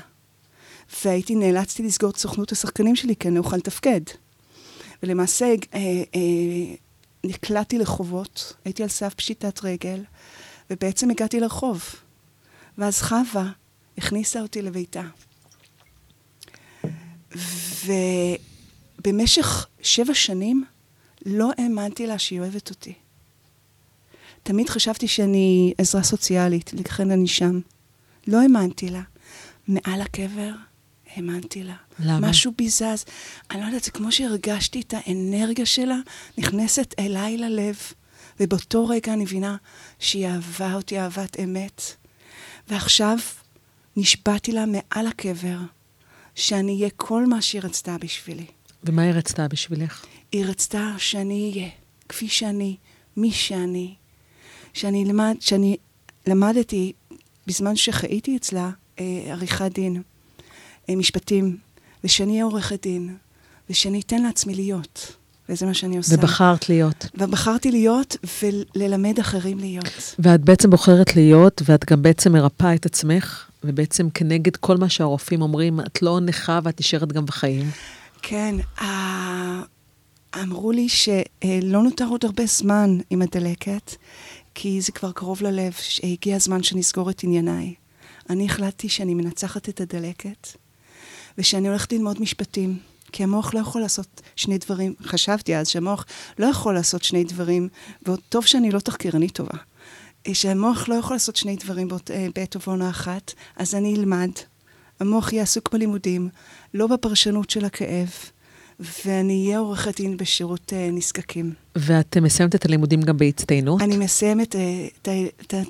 [1.05, 4.01] והייתי, נאלצתי לסגור את סוכנות השחקנים שלי, כי אני לא אוכל לתפקד.
[5.03, 5.79] ולמעשה אה,
[6.15, 6.75] אה,
[7.23, 10.03] נקלעתי לחובות, הייתי על סף פשיטת רגל,
[10.69, 11.83] ובעצם הגעתי לרחוב.
[12.77, 13.51] ואז חווה
[13.97, 15.03] הכניסה אותי לביתה.
[18.99, 20.63] ובמשך שבע שנים
[21.25, 22.93] לא האמנתי לה שהיא אוהבת אותי.
[24.43, 27.59] תמיד חשבתי שאני עזרה סוציאלית, לכן אני שם.
[28.27, 29.01] לא האמנתי לה.
[29.67, 30.51] מעל הקבר
[31.15, 31.75] האמנתי לה.
[31.99, 32.29] למה?
[32.29, 33.05] משהו בי זז.
[33.51, 35.97] אני לא יודעת, זה כמו שהרגשתי את האנרגיה שלה
[36.37, 37.77] נכנסת אליי ללב,
[38.39, 39.57] ובאותו רגע אני מבינה
[39.99, 41.81] שהיא אהבה אותי אהבת אמת.
[42.67, 43.17] ועכשיו
[43.97, 45.57] נשבעתי לה מעל הקבר
[46.35, 48.45] שאני אהיה כל מה שהיא רצתה בשבילי.
[48.83, 50.05] ומה היא רצתה בשבילך?
[50.31, 51.69] היא רצתה שאני אהיה
[52.09, 52.77] כפי שאני,
[53.17, 53.95] מי שאני.
[54.73, 55.77] שאני למד, שאני
[56.27, 56.93] למדתי
[57.47, 58.69] בזמן שחייתי אצלה
[58.99, 60.01] אה, עריכת דין,
[60.89, 61.57] אה, משפטים,
[62.03, 63.17] ושאני אהיה עורכת דין,
[63.69, 65.15] ושאני אתן לעצמי להיות.
[65.49, 66.15] וזה מה שאני עושה.
[66.15, 67.05] ובחרת להיות.
[67.17, 70.15] ובחרתי להיות וללמד אחרים להיות.
[70.19, 75.41] ואת בעצם בוחרת להיות, ואת גם בעצם מרפאה את עצמך, ובעצם כנגד כל מה שהרופאים
[75.41, 77.71] אומרים, את לא נכה ואת נשארת גם בחיים.
[78.21, 78.55] כן,
[80.41, 83.95] אמרו לי שלא נותר עוד הרבה זמן עם הדלקת,
[84.55, 87.73] כי זה כבר קרוב ללב, שהגיע הזמן שנסגור את ענייניי.
[88.29, 90.47] אני החלטתי שאני מנצחת את הדלקת,
[91.37, 92.79] ושאני הולכת ללמוד משפטים.
[93.15, 96.05] כי המוח לא יכול לעשות שני דברים, חשבתי אז שהמוח
[96.39, 97.69] לא יכול לעשות שני דברים,
[98.07, 99.57] וטוב שאני לא תחקירנית טובה,
[100.33, 104.29] שהמוח לא יכול לעשות שני דברים בעת, בעת ובעונה אחת, אז אני אלמד.
[104.99, 106.29] המוח יהיה עסוק בלימודים,
[106.73, 108.09] לא בפרשנות של הכאב,
[108.79, 111.53] ואני אהיה עורכת דין בשירות uh, נזקקים.
[111.75, 113.81] ואת מסיימת את הלימודים גם בהצטיינות?
[113.81, 115.07] אני מסיימת uh,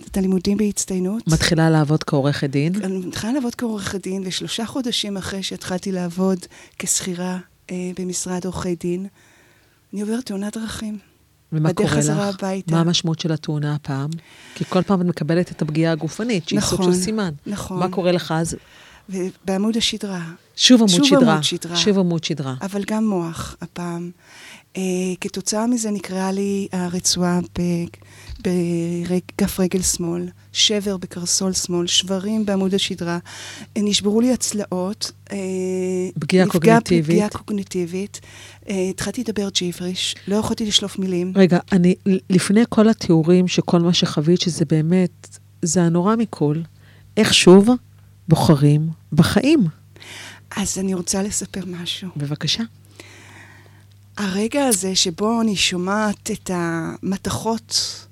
[0.08, 1.28] את, הלימודים בהצטיינות.
[1.28, 2.76] מתחילה לעבוד כעורכת דין?
[2.84, 6.40] אני מתחילה לעבוד כעורכת דין, ושלושה חודשים אחרי שהתחלתי לעבוד
[6.80, 7.38] כשכירה
[7.68, 9.08] uh, במשרד עורכי דין,
[9.94, 10.98] אני עוברת תאונת דרכים.
[11.54, 12.36] ומה בדרך קורה חזרה לך?
[12.36, 12.72] הביתה.
[12.72, 14.10] מה המשמעות של התאונה הפעם?
[14.56, 17.34] כי כל פעם את מקבלת את הפגיעה הגופנית, שהיא סוג נכון, של סימן.
[17.46, 17.80] נכון.
[17.80, 18.56] מה קורה לך אז?
[19.10, 20.22] ובעמוד השדרה
[20.56, 21.32] שוב עמוד שוב שדרה.
[21.32, 21.76] עמוד שדרה.
[21.76, 22.56] שוב עמוד שדרה.
[22.62, 24.12] אבל גם מוח הפעם.
[24.74, 24.78] Uh,
[25.22, 27.40] כתוצאה מזה נקרעה לי הרצועה
[28.40, 33.18] בכף רגל שמאל, שבר בקרסול שמאל, שברים בעמוד השדרה,
[33.78, 35.12] אה, נשברו לי הצלעות.
[35.32, 35.38] אה,
[36.20, 37.06] פגיעה קוגניטיבית.
[37.06, 38.22] פגיעה קוגניטיבית.
[38.70, 41.34] אה, התחלתי לדבר ג'יבריש, לא יכולתי לשלוף מילים.
[41.36, 41.96] רגע, אני,
[42.30, 46.56] לפני כל התיאורים שכל מה שחווית, שזה באמת, זה הנורא מכל,
[47.18, 47.70] איך שוב
[48.28, 49.68] בוחרים בחיים?
[50.52, 52.10] אז אני רוצה לספר משהו.
[52.18, 52.64] בבקשה.
[54.18, 58.06] הרגע הזה שבו אני שומעת את המתכות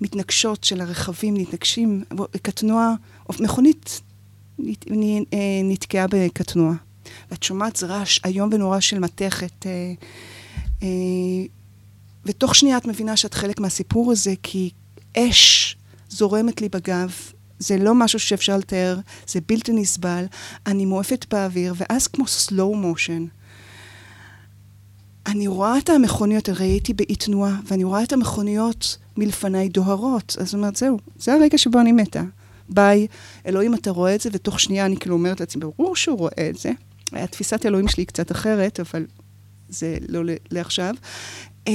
[0.00, 2.04] מתנגשות של הרכבים, מתנגשים,
[2.42, 2.94] קטנוע,
[3.40, 4.00] מכונית
[4.60, 6.74] אה, נתקעה בקטנוע.
[7.30, 9.66] ואת שומעת זה רעש איום ונורא של מתכת.
[9.66, 9.92] אה,
[10.82, 10.88] אה,
[12.24, 14.70] ותוך שנייה את מבינה שאת חלק מהסיפור הזה, כי
[15.16, 15.76] אש
[16.08, 17.12] זורמת לי בגב,
[17.60, 20.24] זה לא משהו שאפשר לתאר, זה בלתי נסבל,
[20.66, 23.28] אני מואפת באוויר, ואז כמו slow motion.
[25.26, 30.36] אני רואה את המכוניות, הרי הייתי באי תנועה, ואני רואה את המכוניות מלפניי דוהרות.
[30.40, 32.22] אז אומרת, זהו, זה הרגע שבו אני מתה.
[32.68, 33.06] ביי,
[33.46, 36.58] אלוהים, אתה רואה את זה, ותוך שנייה אני כאילו אומרת לעצמי, ברור שהוא רואה את
[36.58, 36.70] זה.
[37.12, 39.06] התפיסת אלוהים שלי קצת אחרת, אבל
[39.70, 40.94] זה לא לעכשיו.
[41.68, 41.72] אה,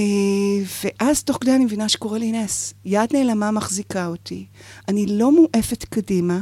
[0.83, 2.73] ואז תוך כדי אני מבינה שקורה לי נס.
[2.85, 4.45] יד נעלמה מחזיקה אותי.
[4.87, 6.39] אני לא מואפת קדימה,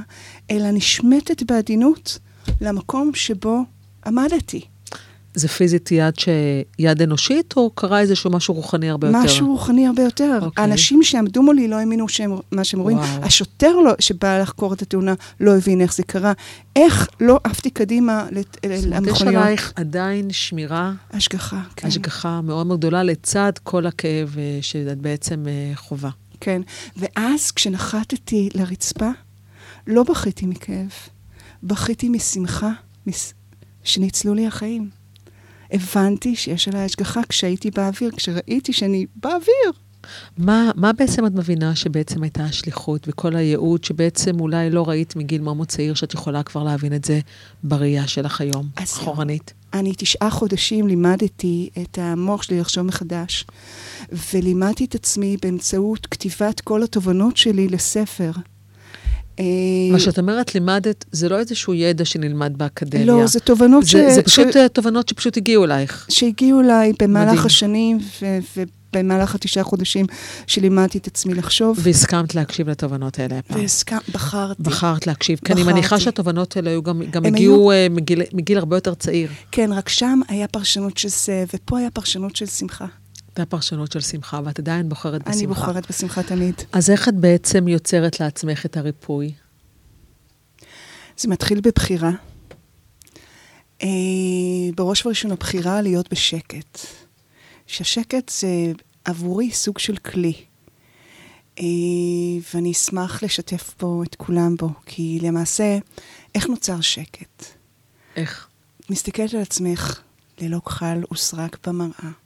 [0.52, 2.20] אלא נשמטת בעדינות
[2.62, 3.60] למקום שבו
[4.06, 4.62] עמדתי.
[5.36, 6.30] זה פיזית יד, ש...
[6.80, 9.19] יד אנושית, או קרה איזשהו משהו רוחני הרבה יותר?
[9.19, 10.38] משהו רוחני הרבה יותר.
[10.41, 10.46] Okay.
[10.46, 10.62] אוקיי.
[10.63, 12.98] האנשים שעמדו מולי לא האמינו שהם, מה שהם רואים.
[12.98, 13.24] וואו.
[13.24, 16.34] השוטר לא, שבא לחקור את התאונה לא הבין איך זה קרה.
[16.76, 19.43] איך לא עפתי קדימה לת- אומרת, יש למכוניות.
[19.43, 21.88] עלייך עדיין שמירה, השגחה, כן.
[21.88, 26.10] השגחה מאוד מאוד גדולה לצד כל הכאב אה, שאת בעצם אה, חווה.
[26.39, 26.62] כן.
[26.98, 29.10] ואז כשנחתתי לרצפה,
[29.88, 30.89] לא בכיתי מכאב,
[31.63, 32.72] בכיתי משמחה
[33.08, 33.34] מס...
[33.84, 34.89] שניצלו לי החיים.
[35.74, 39.72] הבנתי שיש עליי השגחה כשהייתי באוויר, כשראיתי שאני באוויר.
[40.38, 45.42] מה, מה בעצם את מבינה שבעצם הייתה השליחות וכל הייעוד שבעצם אולי לא ראית מגיל
[45.42, 47.20] מאוד מאוד צעיר, שאת יכולה כבר להבין את זה
[47.64, 48.70] בראייה שלך היום.
[48.76, 49.54] אחורנית?
[49.74, 53.46] אני תשעה חודשים לימדתי את המוח שלי לחשוב מחדש,
[54.34, 58.32] ולימדתי את עצמי באמצעות כתיבת כל התובנות שלי לספר.
[59.39, 59.46] אה,
[59.91, 63.06] מה שאת אומרת, לימדת, זה לא איזשהו ידע שנלמד באקדמיה.
[63.06, 63.96] לא, זה תובנות ש...
[63.96, 64.58] זה, זה פשוט ש...
[64.58, 66.06] אה, תובנות שפשוט הגיעו אלייך.
[66.10, 67.46] שהגיעו אליי במהלך מדהים.
[67.46, 68.26] השנים, ו...
[68.93, 70.06] ובמהלך התשעה חודשים
[70.48, 71.80] שלימדתי את עצמי לחשוב.
[71.82, 73.60] והסכמת להקשיב לתובנות האלה הפעם.
[73.62, 74.63] והסכם, בחרתי.
[74.63, 75.39] בחרת להקשיב.
[75.46, 76.04] כי אני מניחה בחרתי.
[76.04, 79.30] שהתובנות האלה היו גם, גם הגיעו אה, מגיל, מגיל הרבה יותר צעיר.
[79.52, 82.86] כן, רק שם היה פרשנות של זה, ופה היה פרשנות של שמחה.
[83.38, 85.38] זו הפרשנות של שמחה, ואת עדיין בוחרת בשמחה.
[85.38, 86.56] אני בוחרת בשמחה תמיד.
[86.72, 89.34] אז איך את בעצם יוצרת לעצמך את הריפוי?
[91.17, 92.12] זה מתחיל בבחירה.
[93.84, 93.88] אה,
[94.76, 96.80] בראש ובראשונה בחירה להיות בשקט.
[97.67, 98.72] שהשקט זה
[99.06, 100.34] עבורי סוג של כלי.
[101.60, 101.63] אה,
[102.54, 105.78] ואני אשמח לשתף פה את כולם בו, כי למעשה,
[106.36, 107.46] איך נוצר שקט?
[108.15, 108.48] איך?
[108.89, 110.02] מסתכלת על עצמך
[110.39, 112.23] ללא כחל וסרק במראה.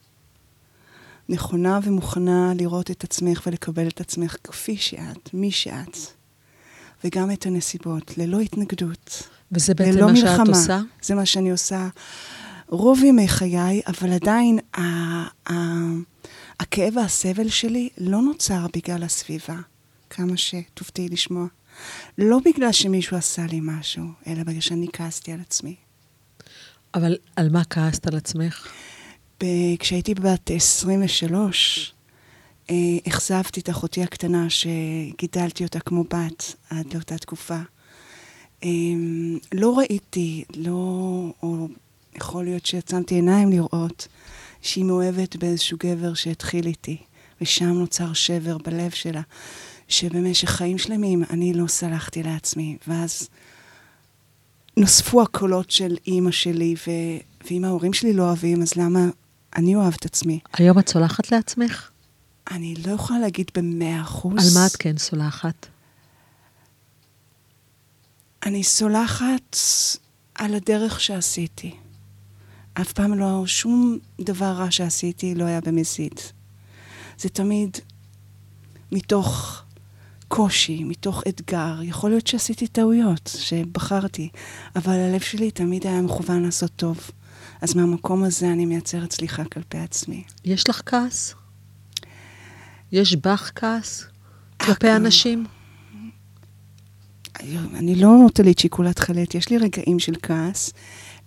[1.29, 5.97] נכונה ומוכנה לראות את עצמך ולקבל את עצמך כפי שאת, מי שאת.
[7.03, 9.23] וגם את הנסיבות, ללא התנגדות.
[9.51, 10.45] וזה בעצם ללא מה מלחמה.
[10.45, 10.81] שאת עושה?
[11.01, 11.87] זה מה שאני עושה
[12.67, 15.97] רוב ימי חיי, אבל עדיין ה- ה-
[16.59, 19.55] הכאב והסבל שלי לא נוצר בגלל הסביבה,
[20.09, 21.47] כמה שתופתעי לשמוע.
[22.17, 25.75] לא בגלל שמישהו עשה לי משהו, אלא בגלל שאני כעסתי על עצמי.
[26.93, 28.67] אבל על מה כעסת על עצמך?
[29.79, 31.93] כשהייתי בת 23,
[32.69, 32.75] אה,
[33.07, 37.59] אכזבתי את אחותי הקטנה, שגידלתי אותה כמו בת עד לאותה תקופה.
[38.63, 38.69] אה,
[39.53, 40.73] לא ראיתי, לא,
[41.43, 41.67] או
[42.15, 44.07] יכול להיות שעצמתי עיניים לראות,
[44.61, 46.97] שהיא מאוהבת באיזשהו גבר שהתחיל איתי,
[47.41, 49.21] ושם נוצר שבר בלב שלה,
[49.87, 53.29] שבמשך חיים שלמים אני לא סלחתי לעצמי, ואז
[54.77, 56.91] נוספו הקולות של אימא שלי, ו...
[57.49, 59.09] ואם ההורים שלי לא אוהבים, אז למה
[59.57, 60.39] אני אוהב את עצמי?
[60.53, 61.89] היום את סולחת לעצמך?
[62.51, 64.33] אני לא יכולה להגיד במאה אחוז.
[64.33, 65.67] על מה את כן סולחת?
[68.45, 69.57] אני סולחת
[70.35, 71.75] על הדרך שעשיתי.
[72.73, 76.19] אף פעם לא, שום דבר רע שעשיתי לא היה במזיד.
[77.17, 77.77] זה תמיד
[78.91, 79.61] מתוך
[80.27, 81.79] קושי, מתוך אתגר.
[81.81, 84.29] יכול להיות שעשיתי טעויות, שבחרתי,
[84.75, 87.11] אבל הלב שלי תמיד היה מכוון לעשות טוב.
[87.61, 90.23] אז מהמקום הזה אני מייצרת סליחה כלפי עצמי.
[90.45, 91.35] יש לך כעס?
[92.91, 94.05] יש בך כעס?
[94.57, 95.45] כלפי אה, אנשים?
[97.73, 100.73] אני לא טלית שכולה תכלת, יש לי רגעים של כעס.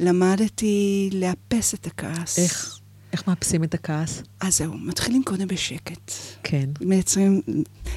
[0.00, 2.38] למדתי לאפס את הכעס.
[2.38, 2.80] איך?
[3.12, 4.22] איך מאפסים את הכעס?
[4.40, 6.10] אז זהו, מתחילים קודם בשקט.
[6.42, 6.70] כן.
[6.80, 7.42] מייצרים,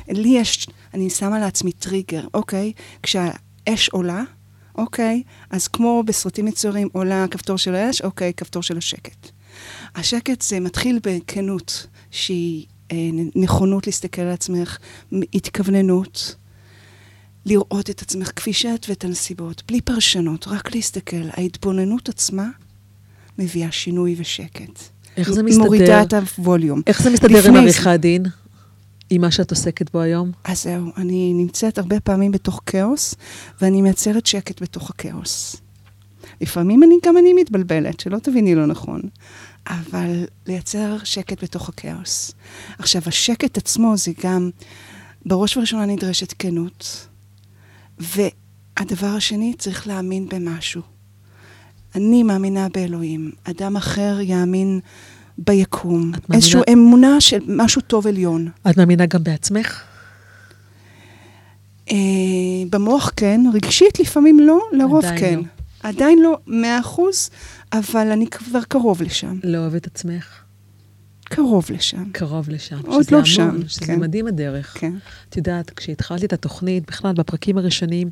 [0.07, 2.73] לי יש, אני שמה לעצמי טריגר, אוקיי?
[3.03, 4.23] כשהאש עולה,
[4.75, 5.23] אוקיי?
[5.49, 9.29] אז כמו בסרטים מצוירים עולה הכפתור של האש, אוקיי, כפתור של השקט.
[9.95, 12.97] השקט זה מתחיל בכנות, שהיא אה,
[13.35, 14.77] נכונות להסתכל על עצמך,
[15.33, 16.35] התכווננות,
[17.45, 21.29] לראות את עצמך כפי שאת ואת הנסיבות, בלי פרשנות, רק להסתכל.
[21.31, 22.49] ההתבוננות עצמה
[23.39, 24.79] מביאה שינוי ושקט.
[25.17, 25.63] איך זה מסתדר?
[25.63, 26.81] מורידה את הווליום.
[26.87, 28.23] איך זה מסתדר עם עריכת דין?
[29.09, 30.31] עם מה שאת עוסקת בו היום?
[30.43, 33.15] אז זהו, אני נמצאת הרבה פעמים בתוך כאוס,
[33.61, 35.55] ואני מייצרת שקט בתוך הכאוס.
[36.41, 39.01] לפעמים אני, גם אני מתבלבלת, שלא תביני לא נכון,
[39.67, 42.31] אבל לייצר שקט בתוך הכאוס.
[42.79, 44.49] עכשיו, השקט עצמו זה גם,
[45.25, 47.07] בראש ובראשונה נדרשת כנות,
[47.99, 50.81] והדבר השני, צריך להאמין במשהו.
[51.95, 54.79] אני מאמינה באלוהים, אדם אחר יאמין
[55.37, 55.99] ביקום.
[56.01, 58.49] מאמינה- איזושהי אמונה של משהו טוב עליון.
[58.69, 59.81] את מאמינה גם בעצמך?
[61.91, 61.95] אה,
[62.69, 65.39] במוח כן, רגשית לפעמים לא, לרוב עדיין כן.
[65.39, 65.43] לא.
[65.89, 67.29] עדיין לא מאה אחוז,
[67.73, 69.39] אבל אני כבר קרוב לשם.
[69.43, 70.39] לא אוהב את עצמך?
[71.23, 72.03] קרוב לשם.
[72.11, 72.79] קרוב לשם.
[72.85, 73.99] עוד לא המון, שם, שזה כן.
[73.99, 74.77] מדהים הדרך.
[74.79, 74.93] כן.
[75.29, 78.09] את יודעת, כשהתחלתי את התוכנית, בכלל, בפרקים הראשונים,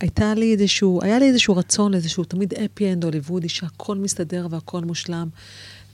[0.00, 4.80] הייתה לי איזשהו, היה לי איזשהו רצון לאיזשהו תמיד אפי אנד הוליוודי, שהכל מסתדר והכל
[4.80, 5.28] מושלם.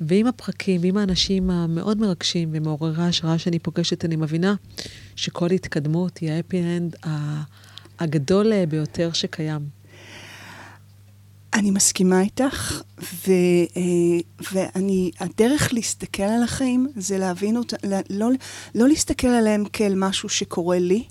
[0.09, 4.55] ועם הפרקים, ועם האנשים המאוד מרגשים ומעוררי ההשראה שאני פוגשת, אני מבינה
[5.17, 7.43] שכל התקדמות היא האפי אנד ה-
[7.99, 9.69] הגדול ביותר שקיים.
[11.55, 13.31] אני מסכימה איתך, ו,
[13.77, 13.83] אה,
[14.53, 17.77] ואני, הדרך להסתכל על החיים זה להבין אותה,
[18.11, 18.29] לא,
[18.75, 21.05] לא להסתכל עליהם כאל משהו שקורה לי,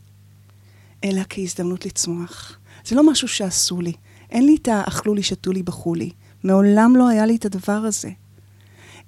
[1.04, 2.58] אלא כהזדמנות לצמוח.
[2.86, 3.94] זה לא משהו שעשו לי.
[4.30, 6.10] אין לי את האכלו לי, שתו לי, בכו לי.
[6.44, 8.10] מעולם לא היה לי את הדבר הזה.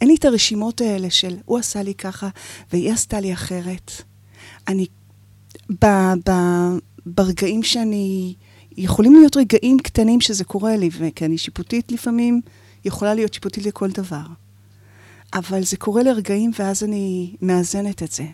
[0.02, 2.30] אין לי את הרשימות האלה של הוא עשה לי ככה
[2.74, 3.92] והיא עשתה לי אחרת.
[4.68, 4.86] אני,
[5.70, 5.86] ב,
[6.30, 6.32] ב,
[7.06, 8.34] ברגעים שאני,
[8.78, 12.42] יכולים להיות רגעים קטנים שזה קורה לי, וכי אני שיפוטית לפעמים,
[12.86, 14.26] יכולה להיות שיפוטית לכל דבר.
[15.34, 18.26] אבל זה קורה לרגעים ואז אני מאזנת את זה.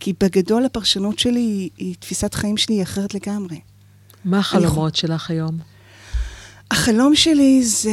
[0.00, 3.60] כי בגדול הפרשנות שלי, היא, היא תפיסת חיים שלי היא אחרת לגמרי.
[4.24, 5.58] מה החלומות שלך היום?
[6.72, 7.90] החלום שלי זה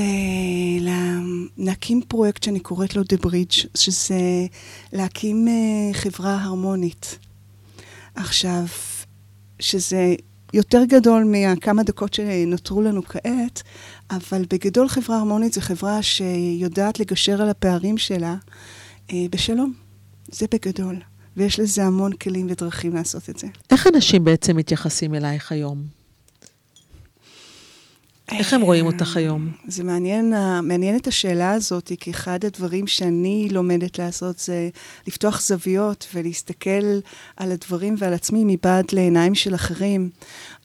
[0.79, 1.19] לה-
[1.57, 4.19] להקים פרויקט שאני קוראת לו The Bridge, שזה
[4.93, 5.53] להקים אה,
[5.93, 7.17] חברה הרמונית.
[8.15, 8.63] עכשיו,
[9.59, 10.15] שזה
[10.53, 13.63] יותר גדול מהכמה דקות שנותרו לנו כעת,
[14.11, 18.35] אבל בגדול חברה הרמונית זו חברה שיודעת לגשר על הפערים שלה
[19.11, 19.73] אה, בשלום.
[20.31, 20.95] זה בגדול.
[21.37, 23.47] ויש לזה המון כלים ודרכים לעשות את זה.
[23.71, 25.98] איך אנשים בעצם מתייחסים אלייך היום?
[28.31, 29.51] איך הם רואים אותך היום?
[29.67, 34.69] זה מעניין, מעניין את השאלה הזאת, כי אחד הדברים שאני לומדת לעשות זה
[35.07, 36.99] לפתוח זוויות ולהסתכל
[37.37, 40.09] על הדברים ועל עצמי מבעד לעיניים של אחרים.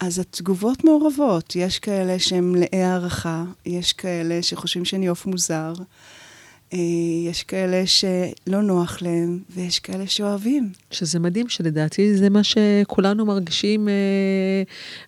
[0.01, 5.73] אז התגובות מעורבות, יש כאלה שהם מלאי הערכה, יש כאלה שחושבים שאני עוף מוזר,
[6.73, 6.79] אה,
[7.31, 10.73] יש כאלה שלא נוח להם, ויש כאלה שאוהבים.
[10.91, 13.93] שזה מדהים, שלדעתי זה מה שכולנו מרגישים, אה,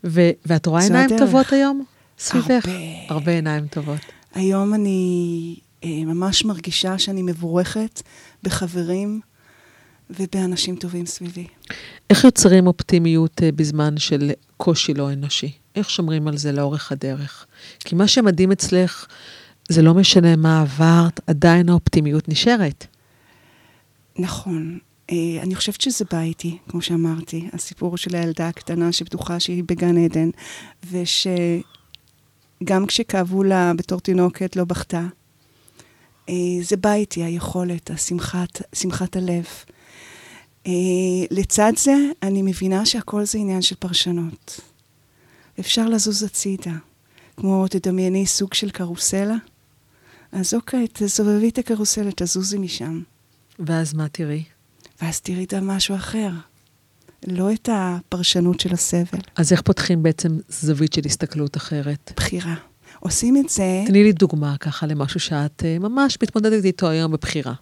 [0.04, 1.20] ו- ואת רואה עיניים הדרך.
[1.20, 1.84] טובות היום?
[2.18, 2.66] סביבך.
[2.66, 2.78] הרבה.
[3.08, 4.00] הרבה עיניים טובות.
[4.34, 8.02] היום אני אה, ממש מרגישה שאני מבורכת
[8.42, 9.20] בחברים
[10.10, 11.46] ובאנשים טובים סביבי.
[12.10, 15.52] איך יוצרים אופטימיות אה, בזמן של קושי לא אנושי?
[15.76, 17.46] איך שומרים על זה לאורך הדרך?
[17.80, 19.06] כי מה שמדהים אצלך,
[19.68, 22.86] זה לא משנה מה עברת, עדיין האופטימיות נשארת.
[24.18, 24.78] נכון.
[25.10, 27.48] אה, אני חושבת שזה בא איתי, כמו שאמרתי.
[27.52, 30.30] הסיפור של הילדה הקטנה שבטוחה שהיא בגן עדן,
[32.62, 35.02] ושגם כשכאבו לה בתור תינוקת לא בכתה.
[36.28, 39.44] אה, זה בא איתי, היכולת, השמחת, שמחת הלב.
[40.66, 40.72] אה,
[41.30, 44.60] לצד זה, אני מבינה שהכל זה עניין של פרשנות.
[45.60, 46.74] אפשר לזוז הצידה.
[47.36, 49.36] כמו, תדמייני סוג של קרוסלה.
[50.32, 53.02] אז אוקיי, תסובבי את הקרוסלה, תזוזי משם.
[53.58, 54.44] ואז מה תראי?
[55.02, 56.30] ואז תראי את המשהו אחר.
[57.26, 59.18] לא את הפרשנות של הסבל.
[59.36, 62.12] אז איך פותחים בעצם זווית של הסתכלות אחרת?
[62.16, 62.54] בחירה.
[63.00, 67.54] עושים את זה, תני לי דוגמה ככה למשהו שאת אה, ממש מתמודדת איתו היום בבחירה.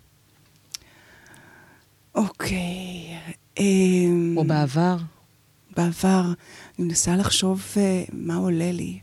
[2.15, 3.19] אוקיי.
[3.59, 4.97] אמ, או בעבר.
[5.77, 6.25] בעבר,
[6.79, 8.99] אני מנסה לחשוב אה, מה עולה לי.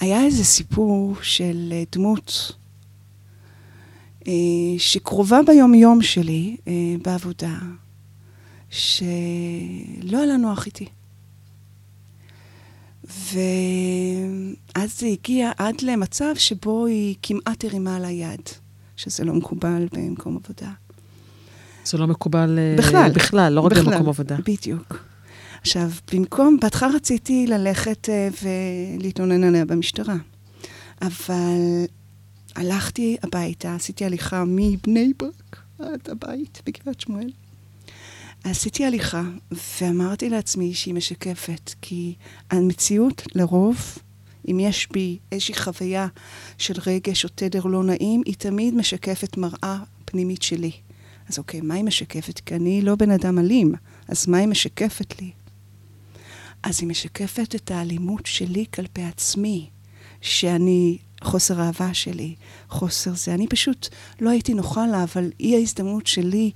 [0.00, 2.52] היה איזה סיפור של אה, דמות
[4.78, 6.56] שקרובה ביום-יום שלי
[7.02, 7.58] בעבודה,
[8.70, 10.86] שלא היה לה נוח איתי.
[13.04, 18.40] ואז זה הגיע עד למצב שבו היא כמעט הרימה על היד,
[18.96, 20.70] שזה לא מקובל במקום עבודה.
[21.84, 23.10] זה לא מקובל אה, בכלל.
[23.14, 24.36] בכלל, לא רק בכלל, במקום עבודה.
[24.46, 25.04] בדיוק.
[25.60, 28.28] עכשיו, במקום, בהתחלה רציתי ללכת אה,
[28.98, 30.16] ולהתלונן עליה במשטרה,
[31.02, 31.84] אבל
[32.56, 37.30] הלכתי הביתה, עשיתי הליכה מבני ברק עד הבית בגבעת שמואל.
[38.44, 39.22] עשיתי הליכה,
[39.80, 42.14] ואמרתי לעצמי שהיא משקפת, כי
[42.50, 43.98] המציאות לרוב,
[44.50, 46.06] אם יש בי איזושהי חוויה
[46.58, 50.70] של רגש או תדר לא נעים, היא תמיד משקפת מראה פנימית שלי.
[51.28, 52.40] אז אוקיי, מה היא משקפת?
[52.40, 53.74] כי אני לא בן אדם אלים,
[54.08, 55.30] אז מה היא משקפת לי?
[56.62, 59.70] אז היא משקפת את האלימות שלי כלפי עצמי,
[60.20, 62.34] שאני, חוסר אהבה שלי,
[62.68, 63.34] חוסר זה.
[63.34, 63.88] אני פשוט
[64.20, 66.50] לא הייתי נוחה לה, אבל היא ההזדמנות שלי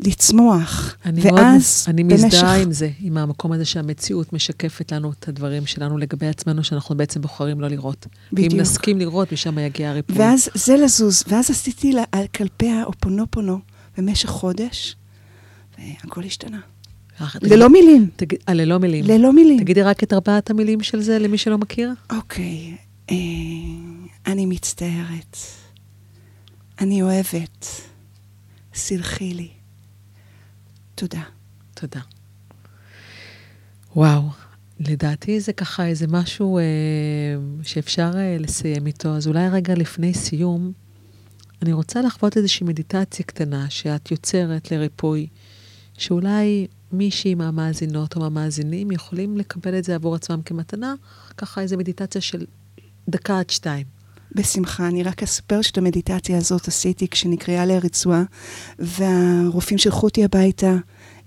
[0.00, 0.96] לצמוח.
[1.04, 1.32] אני ואז
[1.88, 5.98] מאוד, אני במשך- מזדהה עם זה, עם המקום הזה שהמציאות משקפת לנו את הדברים שלנו
[5.98, 8.06] לגבי עצמנו, שאנחנו בעצם בוחרים לא לראות.
[8.32, 8.52] בדיוק.
[8.52, 10.18] ואם נסכים לראות, משם יגיע הריפוי.
[10.18, 13.58] ואז זה לזוז, ואז עשיתי לה על כלפיה אופונופונו
[13.98, 14.96] במשך חודש,
[15.78, 16.60] והכל השתנה.
[17.38, 18.08] תגיד- ללא מילים.
[18.16, 19.04] תגיד, אה, ללא מילים.
[19.04, 19.58] ללא מילים.
[19.60, 21.92] תגידי רק את ארבעת המילים של זה למי שלא מכיר.
[22.16, 22.76] אוקיי,
[23.10, 23.16] אה,
[24.26, 25.36] אני מצטערת.
[26.80, 27.66] אני אוהבת.
[28.74, 29.48] סלחי לי.
[30.98, 31.22] תודה.
[31.74, 32.00] תודה.
[33.96, 34.22] וואו,
[34.80, 36.64] לדעתי זה ככה איזה משהו אה,
[37.62, 39.16] שאפשר אה, לסיים איתו.
[39.16, 40.72] אז אולי רגע לפני סיום,
[41.62, 45.26] אני רוצה לחוות איזושהי מדיטציה קטנה שאת יוצרת לריפוי,
[45.98, 50.94] שאולי מישהי מהמאזינות או מהמאזינים יכולים לקבל את זה עבור עצמם כמתנה,
[51.36, 52.44] ככה איזו מדיטציה של
[53.08, 53.97] דקה עד שתיים.
[54.34, 54.88] בשמחה.
[54.88, 58.22] אני רק אספר שאת המדיטציה הזאת עשיתי כשנקראה לי הרצועה,
[58.78, 60.76] והרופאים שלחו אותי הביתה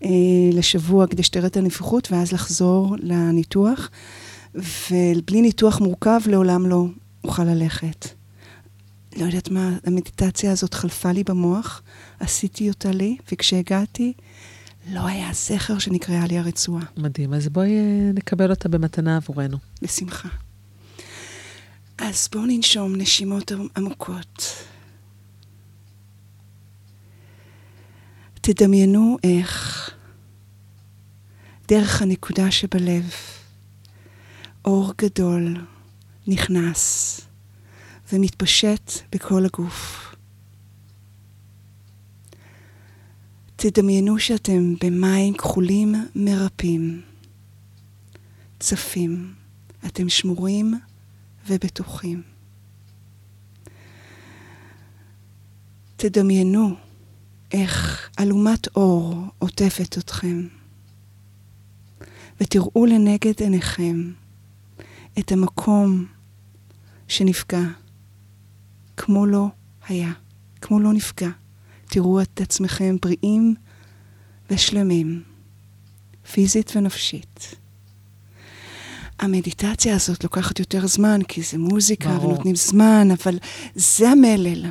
[0.04, 0.10] אה,
[0.54, 3.90] לשבוע כדי שתראה את הנפיחות, ואז לחזור לניתוח.
[4.56, 6.86] ובלי ניתוח מורכב לעולם לא
[7.24, 8.08] אוכל ללכת.
[9.18, 11.82] לא יודעת מה, המדיטציה הזאת חלפה לי במוח,
[12.20, 14.14] עשיתי אותה לי, וכשהגעתי,
[14.90, 16.84] לא היה זכר שנקראה לי הרצועה.
[16.98, 17.34] מדהים.
[17.34, 19.58] אז בואי אה, נקבל אותה במתנה עבורנו.
[19.82, 20.30] בשמחה.
[22.12, 24.66] אז בואו ננשום נשימות עמוקות.
[28.42, 29.90] תדמיינו איך
[31.68, 33.12] דרך הנקודה שבלב
[34.66, 35.66] אור גדול
[36.28, 37.22] נכנס
[38.14, 40.16] ומתפשט בכל הגוף.
[43.56, 47.02] תדמיינו שאתם במים כחולים מרפים,
[48.60, 49.34] צפים.
[49.86, 50.74] אתם שמורים
[51.48, 52.22] ובטוחים.
[55.96, 56.76] תדמיינו
[57.52, 60.48] איך אלומת אור עוטפת אתכם,
[62.42, 64.12] ותראו לנגד עיניכם
[65.20, 66.06] את המקום
[67.08, 67.64] שנפגע,
[68.98, 69.48] כמו לא
[69.88, 70.12] היה,
[70.62, 71.30] כמו לא נפגע.
[71.86, 73.56] תראו את עצמכם בריאים
[74.50, 75.24] ושלמים,
[76.32, 77.61] פיזית ונפשית.
[79.22, 82.30] המדיטציה הזאת לוקחת יותר זמן, כי זה מוזיקה ברור.
[82.30, 83.38] ונותנים זמן, אבל
[83.76, 84.66] זה המלל,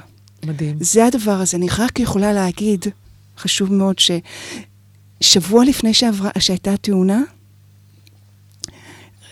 [0.44, 0.76] מדהים.
[0.80, 1.56] זה הדבר הזה.
[1.56, 2.84] אני רק יכולה להגיד,
[3.38, 3.96] חשוב מאוד,
[5.20, 7.22] ששבוע לפני שעברה, שהייתה תאונה,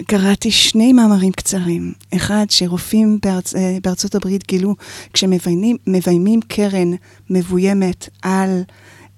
[0.06, 1.92] קראתי שני מאמרים קצרים.
[2.16, 3.54] אחד, שרופאים בארצ...
[3.54, 4.74] אה, בארצות הברית גילו,
[5.12, 6.90] כשמביימים קרן
[7.30, 8.62] מבוימת על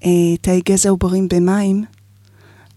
[0.05, 1.85] אה, תאי גזע עוברים במים,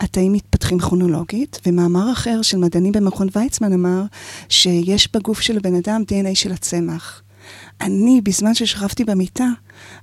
[0.04, 4.04] התאים מתפתחים כרונולוגית, ומאמר אחר של מדענים במכון ויצמן אמר
[4.50, 7.22] שיש בגוף של הבן אדם DNA של הצמח.
[7.82, 9.48] אני, בזמן ששכבתי במיטה,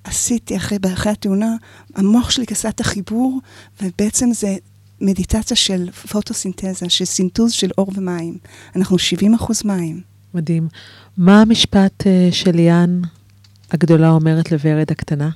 [0.04, 1.56] עשיתי אחרי, אחרי התאונה,
[1.94, 3.40] המוח שלי עשה את החיבור,
[3.82, 4.56] ובעצם זה
[5.00, 8.38] מדיטציה של פוטוסינתזה, של סינתוז של אור ומים.
[8.76, 10.00] אנחנו 70 אחוז מים.
[10.34, 10.68] מדהים.
[11.16, 13.00] מה המשפט אה, של ליאן
[13.70, 15.30] הגדולה אומרת לוורד הקטנה?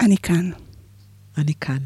[0.00, 0.50] אני כאן.
[1.38, 1.78] אני כאן.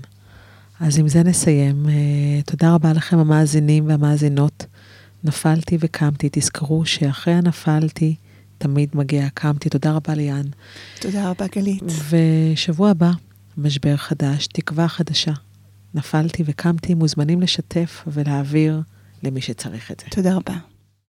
[0.81, 1.89] אז עם זה נסיים.
[1.89, 4.67] אה, תודה רבה לכם המאזינים והמאזינות.
[5.25, 6.29] נפלתי וקמתי.
[6.33, 8.15] תזכרו שאחרי הנפלתי
[8.59, 9.69] תמיד מגיע קמתי.
[9.69, 10.45] תודה רבה ליאן.
[11.01, 11.83] תודה רבה, גלית.
[12.11, 13.11] ושבוע הבא,
[13.57, 15.33] משבר חדש, תקווה חדשה.
[15.95, 18.81] נפלתי וקמתי, מוזמנים לשתף ולהעביר
[19.23, 20.07] למי שצריך את זה.
[20.11, 20.55] תודה רבה.